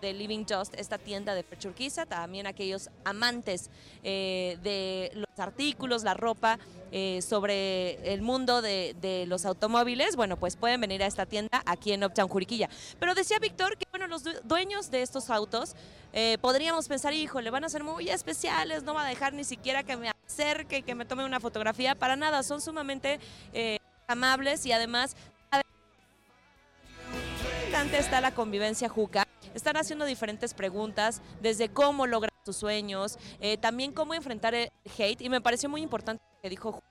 [0.00, 3.70] de Living Just, esta tienda de Perchurquiza, también aquellos amantes
[4.02, 6.58] eh, de los artículos, la ropa
[6.92, 11.92] eh, sobre el mundo de, los automóviles, bueno, pues pueden venir a esta tienda aquí
[11.92, 12.68] en Uptown Juriquilla.
[12.98, 15.74] Pero decía Víctor que, bueno, los due- dueños de estos autos
[16.12, 19.82] eh, podríamos pensar, híjole, van a ser muy especiales, no va a dejar ni siquiera
[19.82, 23.20] que me acerque, que me tome una fotografía, para nada, son sumamente
[23.52, 23.78] eh,
[24.08, 25.16] amables y además
[27.92, 29.25] está la convivencia Juca.
[29.56, 35.22] Están haciendo diferentes preguntas, desde cómo lograr sus sueños, eh, también cómo enfrentar el hate.
[35.22, 36.82] Y me pareció muy importante lo que dijo.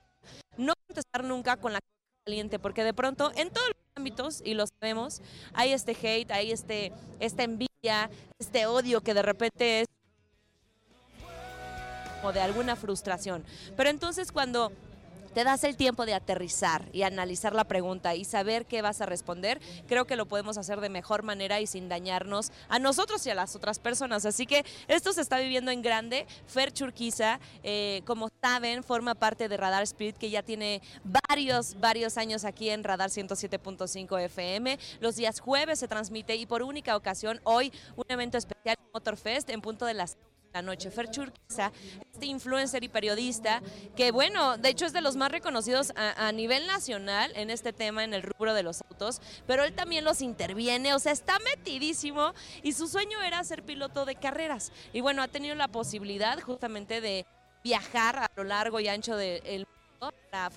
[0.56, 1.78] No contestar nunca con la
[2.24, 5.22] caliente, porque de pronto en todos los ámbitos, y lo sabemos,
[5.54, 8.10] hay este hate, hay este, esta envidia,
[8.40, 9.86] este odio que de repente es
[12.20, 13.44] como de alguna frustración.
[13.76, 14.72] Pero entonces cuando
[15.36, 19.06] te das el tiempo de aterrizar y analizar la pregunta y saber qué vas a
[19.06, 23.28] responder, creo que lo podemos hacer de mejor manera y sin dañarnos a nosotros y
[23.28, 24.24] a las otras personas.
[24.24, 26.26] Así que esto se está viviendo en grande.
[26.46, 32.16] Fer Churquiza, eh, como saben, forma parte de Radar Spirit, que ya tiene varios, varios
[32.16, 34.78] años aquí en Radar 107.5 FM.
[35.00, 39.60] Los días jueves se transmite y por única ocasión, hoy, un evento especial Motorfest en
[39.60, 40.16] punto de las
[40.56, 40.90] la noche.
[40.90, 41.70] Fer Churquiza,
[42.12, 43.62] este influencer y periodista,
[43.94, 48.04] que bueno, de hecho es de los más reconocidos a, nivel nacional en este tema,
[48.04, 52.32] en el rubro de los autos, pero él también los interviene, o sea, está metidísimo
[52.62, 54.72] y su sueño era ser piloto de carreras.
[54.92, 57.26] Y bueno, ha tenido la posibilidad justamente de
[57.62, 59.66] viajar a lo largo y ancho del
[60.00, 60.50] mundo para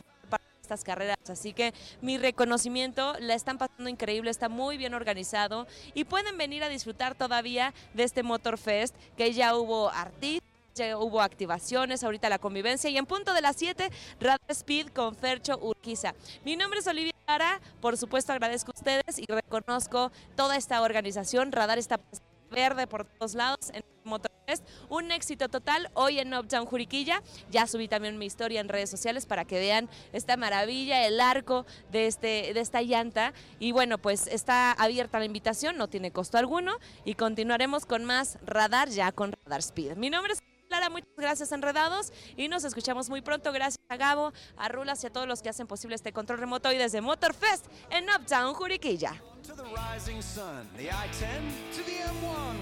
[0.84, 1.17] carreras.
[1.28, 6.63] Así que mi reconocimiento, la están pasando increíble, está muy bien organizado y pueden venir
[6.63, 10.47] a disfrutar todavía de este Motorfest, que ya hubo artistas.
[10.76, 13.89] Ya hubo activaciones, ahorita la convivencia y en punto de las 7,
[14.22, 16.13] Radar Speed con Fercho Urquiza.
[16.45, 21.51] Mi nombre es Olivia Lara, por supuesto agradezco a ustedes y reconozco toda esta organización.
[21.51, 21.99] Radar está
[22.50, 24.68] verde por todos lados en Motorfest.
[24.89, 27.22] Un éxito total hoy en Uptown Juriquilla.
[27.52, 31.66] Ya subí también mi historia en redes sociales para que vean esta maravilla, el arco
[31.91, 33.34] de, este, de esta llanta.
[33.60, 36.74] Y bueno, pues está abierta la invitación, no tiene costo alguno.
[37.06, 39.95] Y continuaremos con más Radar ya con Radar Speed.
[39.95, 43.52] Mi nombre es Clara, muchas gracias Enredados y nos escuchamos muy pronto.
[43.52, 46.70] Gracias a Gabo, a Rulas y a todos los que hacen posible este control remoto
[46.70, 49.20] hoy desde Motorfest en Uptown Juriquilla.
[49.50, 52.56] To the rising sun, the I-10 to the M1.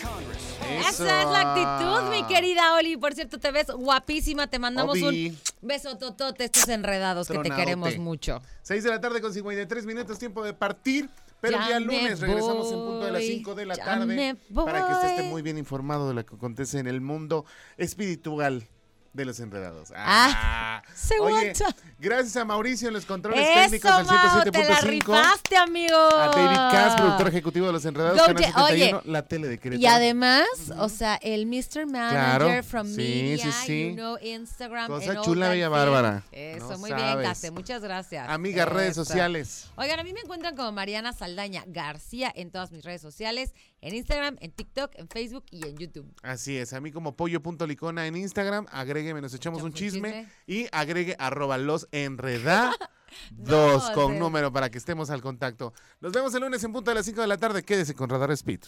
[0.00, 0.56] Congress.
[0.88, 2.96] Esa es la actitud, mi querida Oli.
[2.96, 4.46] Por cierto, te ves guapísima.
[4.46, 5.28] Te mandamos Obi.
[5.28, 8.40] un beso totote, estos enredados que te queremos mucho.
[8.62, 11.10] 6 de la tarde con 53 minutos, tiempo de partir.
[11.42, 14.86] Pero Ya lunes regresamos en punto de las voy, 5 de la ya tarde para
[14.86, 17.44] que usted esté muy bien informado de lo que acontece en el mundo
[17.76, 18.66] espiritual
[19.12, 19.92] de los enredados.
[19.94, 21.52] Ah, se Oye,
[21.98, 24.88] gracias a Mauricio en los controles Eso, técnicos del Mau, te la 107.5.
[24.90, 25.96] rifaste, amigo.
[25.96, 29.48] A David Cass, productor ejecutivo de los enredados, Go Canal Jet- 71, oye, la tele
[29.48, 29.82] de Querétaro.
[29.82, 30.46] Y además,
[30.78, 31.86] o sea, el Mr.
[31.86, 33.88] Manager Claro, from sí, Media, sí, sí.
[33.90, 34.86] you know, Instagram.
[34.88, 36.22] Cosa chula, bella bárbara.
[36.32, 37.28] Eso, No muy bien, sabes.
[37.40, 38.28] Cate, muchas gracias.
[38.30, 39.70] Amigas, redes sociales.
[39.76, 43.52] Oigan, a mí me encuentran como Mariana Saldaña García en todas mis redes sociales,
[43.82, 46.10] en Instagram, en TikTok, en Facebook y en YouTube.
[46.22, 51.14] Así es, a mí como pollo.licona en Instagram, agrégueme, nos echamos, un chisme, y agregue
[51.18, 52.74] arroba los enreda.
[53.30, 55.72] dos con número para que estemos al contacto.
[56.00, 57.62] Nos vemos el lunes en punto de las 5 de la tarde.
[57.62, 58.60] Quédese con Radar Speed.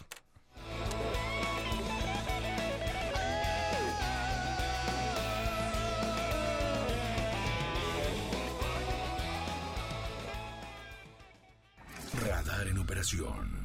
[12.20, 13.63] Radar en operación.